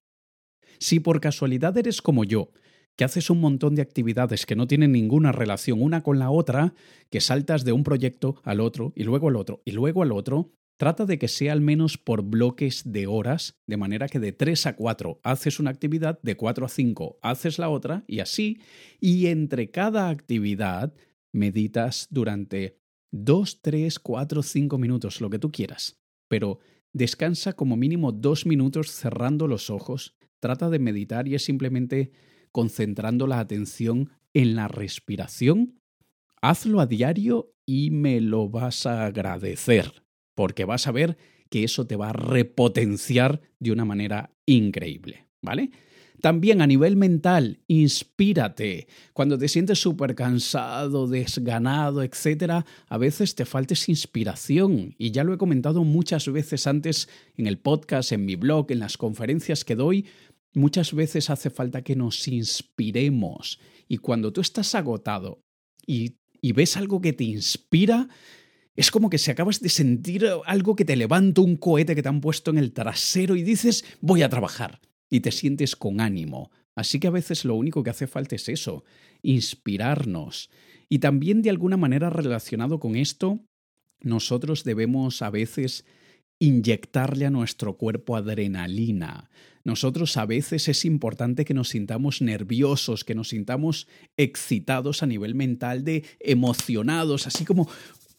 Si 0.78 1.00
por 1.00 1.20
casualidad 1.20 1.76
eres 1.76 2.00
como 2.00 2.24
yo, 2.24 2.50
que 2.96 3.04
haces 3.04 3.30
un 3.30 3.40
montón 3.40 3.74
de 3.74 3.82
actividades 3.82 4.46
que 4.46 4.56
no 4.56 4.66
tienen 4.66 4.92
ninguna 4.92 5.32
relación 5.32 5.82
una 5.82 6.02
con 6.02 6.18
la 6.18 6.30
otra, 6.30 6.74
que 7.10 7.20
saltas 7.20 7.64
de 7.64 7.72
un 7.72 7.84
proyecto 7.84 8.40
al 8.44 8.60
otro 8.60 8.92
y 8.96 9.04
luego 9.04 9.28
al 9.28 9.36
otro 9.36 9.62
y 9.64 9.72
luego 9.72 10.02
al 10.02 10.12
otro, 10.12 10.50
Trata 10.82 11.06
de 11.06 11.16
que 11.16 11.28
sea 11.28 11.52
al 11.52 11.60
menos 11.60 11.96
por 11.96 12.24
bloques 12.24 12.82
de 12.84 13.06
horas, 13.06 13.56
de 13.68 13.76
manera 13.76 14.08
que 14.08 14.18
de 14.18 14.32
3 14.32 14.66
a 14.66 14.74
4 14.74 15.20
haces 15.22 15.60
una 15.60 15.70
actividad, 15.70 16.18
de 16.22 16.36
4 16.36 16.66
a 16.66 16.68
5 16.68 17.20
haces 17.22 17.60
la 17.60 17.68
otra 17.68 18.02
y 18.08 18.18
así, 18.18 18.58
y 18.98 19.28
entre 19.28 19.70
cada 19.70 20.08
actividad 20.08 20.92
meditas 21.30 22.08
durante 22.10 22.80
2, 23.12 23.62
3, 23.62 24.00
4, 24.00 24.42
5 24.42 24.76
minutos, 24.76 25.20
lo 25.20 25.30
que 25.30 25.38
tú 25.38 25.52
quieras. 25.52 26.00
Pero 26.26 26.58
descansa 26.92 27.52
como 27.52 27.76
mínimo 27.76 28.10
2 28.10 28.46
minutos 28.46 28.90
cerrando 28.90 29.46
los 29.46 29.70
ojos, 29.70 30.16
trata 30.40 30.68
de 30.68 30.80
meditar 30.80 31.28
y 31.28 31.36
es 31.36 31.44
simplemente 31.44 32.10
concentrando 32.50 33.28
la 33.28 33.38
atención 33.38 34.10
en 34.34 34.56
la 34.56 34.66
respiración. 34.66 35.80
Hazlo 36.40 36.80
a 36.80 36.86
diario 36.86 37.54
y 37.64 37.92
me 37.92 38.20
lo 38.20 38.48
vas 38.48 38.84
a 38.84 39.06
agradecer 39.06 40.01
porque 40.34 40.64
vas 40.64 40.86
a 40.86 40.92
ver 40.92 41.16
que 41.50 41.64
eso 41.64 41.86
te 41.86 41.96
va 41.96 42.10
a 42.10 42.14
repotenciar 42.14 43.40
de 43.58 43.72
una 43.72 43.84
manera 43.84 44.30
increíble, 44.46 45.26
¿vale? 45.42 45.70
También 46.22 46.62
a 46.62 46.68
nivel 46.68 46.96
mental, 46.96 47.58
inspírate. 47.66 48.86
Cuando 49.12 49.36
te 49.36 49.48
sientes 49.48 49.80
súper 49.80 50.14
cansado, 50.14 51.08
desganado, 51.08 52.00
etc., 52.00 52.64
a 52.88 52.96
veces 52.96 53.34
te 53.34 53.44
faltes 53.44 53.88
inspiración. 53.88 54.94
Y 54.98 55.10
ya 55.10 55.24
lo 55.24 55.34
he 55.34 55.36
comentado 55.36 55.82
muchas 55.82 56.30
veces 56.30 56.68
antes 56.68 57.08
en 57.36 57.48
el 57.48 57.58
podcast, 57.58 58.12
en 58.12 58.24
mi 58.24 58.36
blog, 58.36 58.70
en 58.70 58.78
las 58.78 58.96
conferencias 58.96 59.64
que 59.64 59.74
doy. 59.74 60.06
Muchas 60.54 60.94
veces 60.94 61.28
hace 61.28 61.50
falta 61.50 61.82
que 61.82 61.96
nos 61.96 62.28
inspiremos. 62.28 63.58
Y 63.88 63.96
cuando 63.96 64.32
tú 64.32 64.42
estás 64.42 64.76
agotado 64.76 65.40
y, 65.84 66.18
y 66.40 66.52
ves 66.52 66.76
algo 66.76 67.00
que 67.00 67.14
te 67.14 67.24
inspira, 67.24 68.08
es 68.74 68.90
como 68.90 69.10
que 69.10 69.18
si 69.18 69.30
acabas 69.30 69.60
de 69.60 69.68
sentir 69.68 70.26
algo 70.46 70.76
que 70.76 70.84
te 70.84 70.96
levanta 70.96 71.40
un 71.42 71.56
cohete 71.56 71.94
que 71.94 72.02
te 72.02 72.08
han 72.08 72.20
puesto 72.20 72.50
en 72.50 72.58
el 72.58 72.72
trasero 72.72 73.36
y 73.36 73.42
dices, 73.42 73.84
voy 74.00 74.22
a 74.22 74.28
trabajar. 74.28 74.80
Y 75.10 75.20
te 75.20 75.30
sientes 75.30 75.76
con 75.76 76.00
ánimo. 76.00 76.50
Así 76.74 76.98
que 76.98 77.08
a 77.08 77.10
veces 77.10 77.44
lo 77.44 77.54
único 77.54 77.82
que 77.82 77.90
hace 77.90 78.06
falta 78.06 78.34
es 78.34 78.48
eso, 78.48 78.84
inspirarnos. 79.20 80.48
Y 80.88 81.00
también 81.00 81.42
de 81.42 81.50
alguna 81.50 81.76
manera 81.76 82.08
relacionado 82.08 82.80
con 82.80 82.96
esto, 82.96 83.40
nosotros 84.00 84.64
debemos 84.64 85.20
a 85.20 85.28
veces 85.28 85.84
inyectarle 86.42 87.26
a 87.26 87.30
nuestro 87.30 87.76
cuerpo 87.76 88.16
adrenalina. 88.16 89.30
Nosotros 89.64 90.16
a 90.16 90.26
veces 90.26 90.66
es 90.68 90.84
importante 90.84 91.44
que 91.44 91.54
nos 91.54 91.68
sintamos 91.68 92.20
nerviosos, 92.20 93.04
que 93.04 93.14
nos 93.14 93.28
sintamos 93.28 93.86
excitados 94.16 95.04
a 95.04 95.06
nivel 95.06 95.36
mental, 95.36 95.84
de 95.84 96.04
emocionados, 96.18 97.28
así 97.28 97.44
como, 97.44 97.68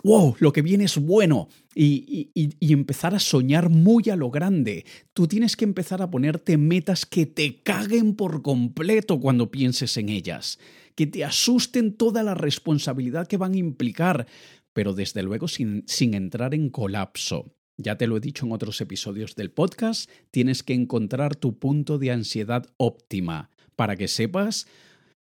wow, 0.04 0.36
lo 0.40 0.54
que 0.54 0.62
viene 0.62 0.84
es 0.84 0.98
bueno. 0.98 1.50
Y, 1.76 2.30
empezar 2.60 3.16
a 3.16 3.20
soñar 3.20 3.70
muy 3.70 4.10
a 4.10 4.16
lo 4.16 4.30
grande. 4.30 4.86
Tú 5.14 5.28
tienes 5.28 5.56
que 5.56 5.66
empezar 5.66 6.02
a 6.02 6.12
ponerte 6.12 6.58
metas 6.58 7.06
que 7.06 7.26
te 7.26 7.62
caguen 7.64 8.16
por 8.16 8.42
completo 8.42 9.20
cuando 9.20 9.50
pienses 9.50 9.98
en 9.98 10.10
ellas, 10.10 10.60
que 10.96 11.08
te 11.08 11.24
asusten 11.24 11.94
toda 11.96 12.22
la 12.24 12.36
responsabilidad 12.36 13.28
que 13.28 13.38
van 13.38 13.54
a 13.54 13.58
implicar, 13.58 14.28
pero 14.74 14.94
desde 14.94 15.24
luego 15.24 15.48
sin 15.48 15.84
entrar 16.14 16.54
en 16.54 16.70
colapso. 16.70 17.56
Ya 17.78 17.98
te 17.98 18.06
lo 18.06 18.18
he 18.18 18.20
dicho 18.20 18.46
en 18.46 18.52
otros 18.52 18.80
episodios 18.82 19.36
del 19.36 19.50
podcast, 19.50 20.10
tienes 20.30 20.62
que 20.62 20.74
encontrar 20.74 21.36
tu 21.36 21.58
punto 21.58 21.98
de 21.98 22.12
ansiedad 22.12 22.68
óptima 22.78 23.50
para 23.76 23.96
que 23.96 24.08
sepas 24.08 24.68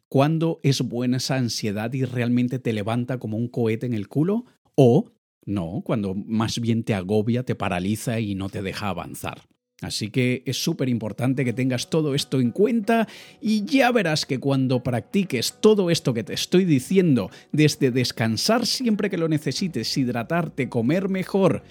cuándo 0.09 0.61
es 0.63 0.83
buena 0.83 1.17
esa 1.17 1.37
ansiedad 1.37 1.93
y 1.95 2.05
realmente 2.05 2.59
te 2.59 2.75
levanta 2.75 3.19
como 3.19 3.39
un 3.39 3.49
cohete 3.49 3.87
en 3.87 3.95
el 3.95 4.09
culo 4.09 4.45
o 4.75 5.13
no, 5.47 5.83
cuando 5.85 6.15
más 6.15 6.59
bien 6.59 6.85
te 6.85 6.95
agobia, 6.95 7.43
te 7.43 7.55
paraliza 7.55 8.21
y 8.21 8.35
no 8.35 8.49
te 8.49 8.63
deja 8.63 8.89
avanzar. 8.89 9.43
Así 9.83 10.09
que 10.09 10.43
es 10.47 10.63
súper 10.63 10.89
importante 10.89 11.45
que 11.45 11.53
tengas 11.53 11.91
todo 11.91 12.15
esto 12.15 12.41
en 12.41 12.53
cuenta 12.53 13.07
y 13.41 13.65
ya 13.65 13.91
verás 13.93 14.25
que 14.25 14.39
cuando 14.39 14.83
practiques 14.83 15.59
todo 15.61 15.91
esto 15.91 16.15
que 16.15 16.25
te 16.25 16.33
estoy 16.33 16.65
diciendo, 16.65 17.31
desde 17.53 17.91
descansar 17.91 18.67
siempre 18.67 19.11
que 19.11 19.19
lo 19.19 19.29
necesites, 19.29 19.97
hidratarte, 19.99 20.69
comer 20.69 21.09
mejor, 21.09 21.65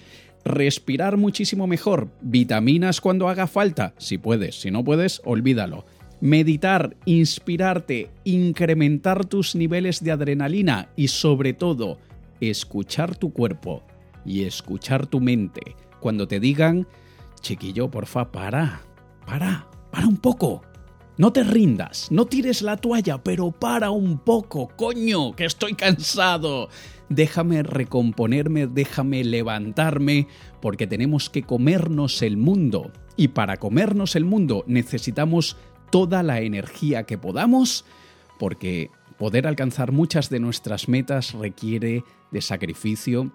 respirar 0.44 1.16
muchísimo 1.16 1.66
mejor, 1.66 2.10
vitaminas 2.20 3.00
cuando 3.00 3.28
haga 3.28 3.46
falta, 3.46 3.94
si 3.98 4.18
puedes, 4.18 4.60
si 4.60 4.70
no 4.70 4.84
puedes, 4.84 5.20
olvídalo. 5.24 5.86
Meditar, 6.20 6.96
inspirarte, 7.06 8.10
incrementar 8.22 9.24
tus 9.24 9.56
niveles 9.56 10.04
de 10.04 10.12
adrenalina 10.12 10.90
y 10.94 11.08
sobre 11.08 11.52
todo, 11.52 11.98
escuchar 12.40 13.16
tu 13.16 13.32
cuerpo 13.32 13.84
y 14.24 14.44
escuchar 14.44 15.06
tu 15.06 15.20
mente 15.20 15.76
cuando 16.00 16.28
te 16.28 16.40
digan, 16.40 16.86
chiquillo, 17.40 17.90
porfa, 17.90 18.30
para, 18.30 18.82
para, 19.26 19.68
para 19.90 20.06
un 20.06 20.16
poco. 20.16 20.62
No 21.16 21.32
te 21.32 21.44
rindas, 21.44 22.08
no 22.10 22.26
tires 22.26 22.60
la 22.60 22.76
toalla, 22.76 23.22
pero 23.22 23.52
para 23.52 23.90
un 23.90 24.18
poco, 24.18 24.68
coño, 24.76 25.32
que 25.36 25.44
estoy 25.44 25.74
cansado. 25.74 26.68
Déjame 27.08 27.62
recomponerme, 27.62 28.66
déjame 28.66 29.22
levantarme, 29.22 30.26
porque 30.60 30.88
tenemos 30.88 31.30
que 31.30 31.44
comernos 31.44 32.20
el 32.22 32.36
mundo. 32.36 32.90
Y 33.16 33.28
para 33.28 33.58
comernos 33.58 34.16
el 34.16 34.24
mundo 34.24 34.64
necesitamos 34.66 35.56
toda 35.90 36.24
la 36.24 36.40
energía 36.40 37.04
que 37.04 37.16
podamos, 37.16 37.84
porque 38.40 38.90
poder 39.18 39.46
alcanzar 39.46 39.92
muchas 39.92 40.30
de 40.30 40.40
nuestras 40.40 40.88
metas 40.88 41.32
requiere 41.32 42.04
de 42.30 42.40
sacrificio, 42.40 43.32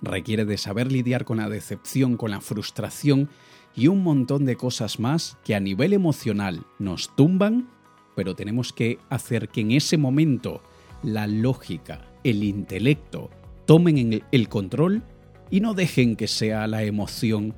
requiere 0.00 0.44
de 0.44 0.58
saber 0.58 0.90
lidiar 0.90 1.24
con 1.24 1.38
la 1.38 1.48
decepción, 1.48 2.16
con 2.16 2.30
la 2.30 2.40
frustración 2.40 3.28
y 3.74 3.86
un 3.86 4.02
montón 4.02 4.44
de 4.44 4.56
cosas 4.56 4.98
más 4.98 5.38
que 5.44 5.54
a 5.54 5.60
nivel 5.60 5.92
emocional 5.92 6.64
nos 6.78 7.14
tumban, 7.16 7.68
pero 8.14 8.34
tenemos 8.34 8.72
que 8.72 8.98
hacer 9.08 9.48
que 9.48 9.62
en 9.62 9.72
ese 9.72 9.96
momento 9.96 10.62
la 11.02 11.26
lógica, 11.26 12.00
el 12.24 12.44
intelecto 12.44 13.30
tomen 13.66 14.22
el 14.30 14.48
control 14.48 15.02
y 15.50 15.60
no 15.60 15.74
dejen 15.74 16.16
que 16.16 16.28
sea 16.28 16.66
la 16.66 16.82
emoción 16.82 17.54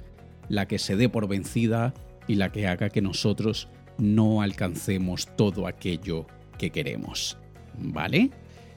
la 0.48 0.68
que 0.68 0.79
se 0.79 0.96
dé 0.96 1.09
por 1.09 1.29
vencida 1.29 1.94
y 2.29 2.35
la 2.35 2.53
que 2.53 2.66
haga 2.66 2.90
que 2.90 3.03
nosotros 3.03 3.68
no 3.98 4.42
alcancemos 4.42 5.29
todo 5.37 5.66
aquello 5.66 6.27
que 6.59 6.70
queremos. 6.70 7.38
¿Vale? 7.78 8.30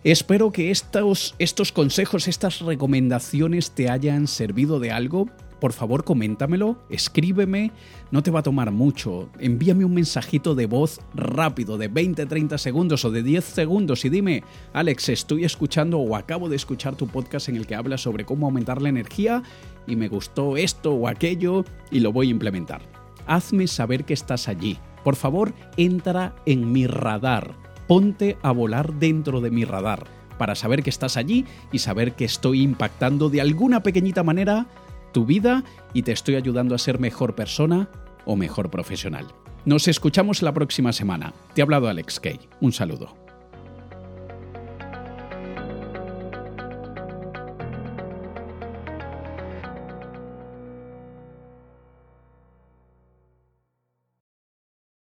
Espero 0.03 0.51
que 0.51 0.71
estos, 0.71 1.35
consejos, 1.73 2.27
estas 2.27 2.59
recomendaciones 2.59 3.71
te 3.71 3.89
hayan 3.89 4.27
servido 4.27 4.79
de 4.79 4.91
algo. 4.91 5.27
Por 5.59 5.73
favor, 5.73 6.03
coméntamelo, 6.03 6.77
escríbeme, 6.89 7.71
no 8.11 8.21
te 8.21 8.29
va 8.29 8.39
a 8.39 8.43
tomar 8.43 8.71
mucho. 8.71 9.29
Envíame 9.39 9.83
un 9.85 9.95
mensajito 9.95 10.53
de 10.53 10.67
voz 10.67 11.01
rápido, 11.15 11.79
de 11.79 11.91
20-30 11.91 12.59
segundos 12.59 13.03
o 13.05 13.11
de 13.11 13.23
10 13.23 13.43
segundos 13.43 14.05
y 14.05 14.09
dime, 14.09 14.43
Alex, 14.71 15.09
estoy 15.09 15.45
escuchando 15.45 15.97
o 15.97 16.15
acabo 16.15 16.47
de 16.47 16.55
escuchar 16.55 16.95
tu 16.95 17.07
podcast 17.07 17.49
en 17.49 17.55
el 17.55 17.65
que 17.65 17.75
hablas 17.75 18.01
sobre 18.01 18.23
cómo 18.23 18.45
aumentar 18.45 18.81
la 18.81 18.89
energía 18.89 19.41
y 19.87 19.95
me 19.95 20.09
gustó 20.09 20.57
esto 20.57 20.93
o 20.93 21.07
aquello 21.07 21.65
y 21.89 22.01
lo 22.01 22.13
voy 22.13 22.27
a 22.27 22.31
implementar. 22.31 22.81
Hazme 23.25 23.67
saber 23.67 24.05
que 24.05 24.13
estás 24.13 24.47
allí. 24.47 24.77
Por 25.03 25.15
favor, 25.15 25.53
entra 25.75 26.35
en 26.45 26.71
mi 26.71 26.85
radar 26.85 27.66
ponte 27.87 28.37
a 28.41 28.51
volar 28.51 28.93
dentro 28.93 29.41
de 29.41 29.51
mi 29.51 29.65
radar 29.65 30.05
para 30.37 30.55
saber 30.55 30.83
que 30.83 30.89
estás 30.89 31.17
allí 31.17 31.45
y 31.71 31.79
saber 31.79 32.13
que 32.13 32.25
estoy 32.25 32.61
impactando 32.61 33.29
de 33.29 33.41
alguna 33.41 33.81
pequeñita 33.83 34.23
manera 34.23 34.67
tu 35.13 35.25
vida 35.25 35.63
y 35.93 36.03
te 36.03 36.11
estoy 36.11 36.35
ayudando 36.35 36.75
a 36.75 36.79
ser 36.79 36.99
mejor 36.99 37.35
persona 37.35 37.89
o 38.25 38.35
mejor 38.35 38.69
profesional. 38.69 39.25
Nos 39.65 39.87
escuchamos 39.87 40.41
la 40.41 40.53
próxima 40.53 40.93
semana. 40.93 41.33
Te 41.53 41.61
ha 41.61 41.63
hablado 41.63 41.89
Alex 41.89 42.19
Kay. 42.19 42.39
Un 42.61 42.71
saludo. 42.71 43.26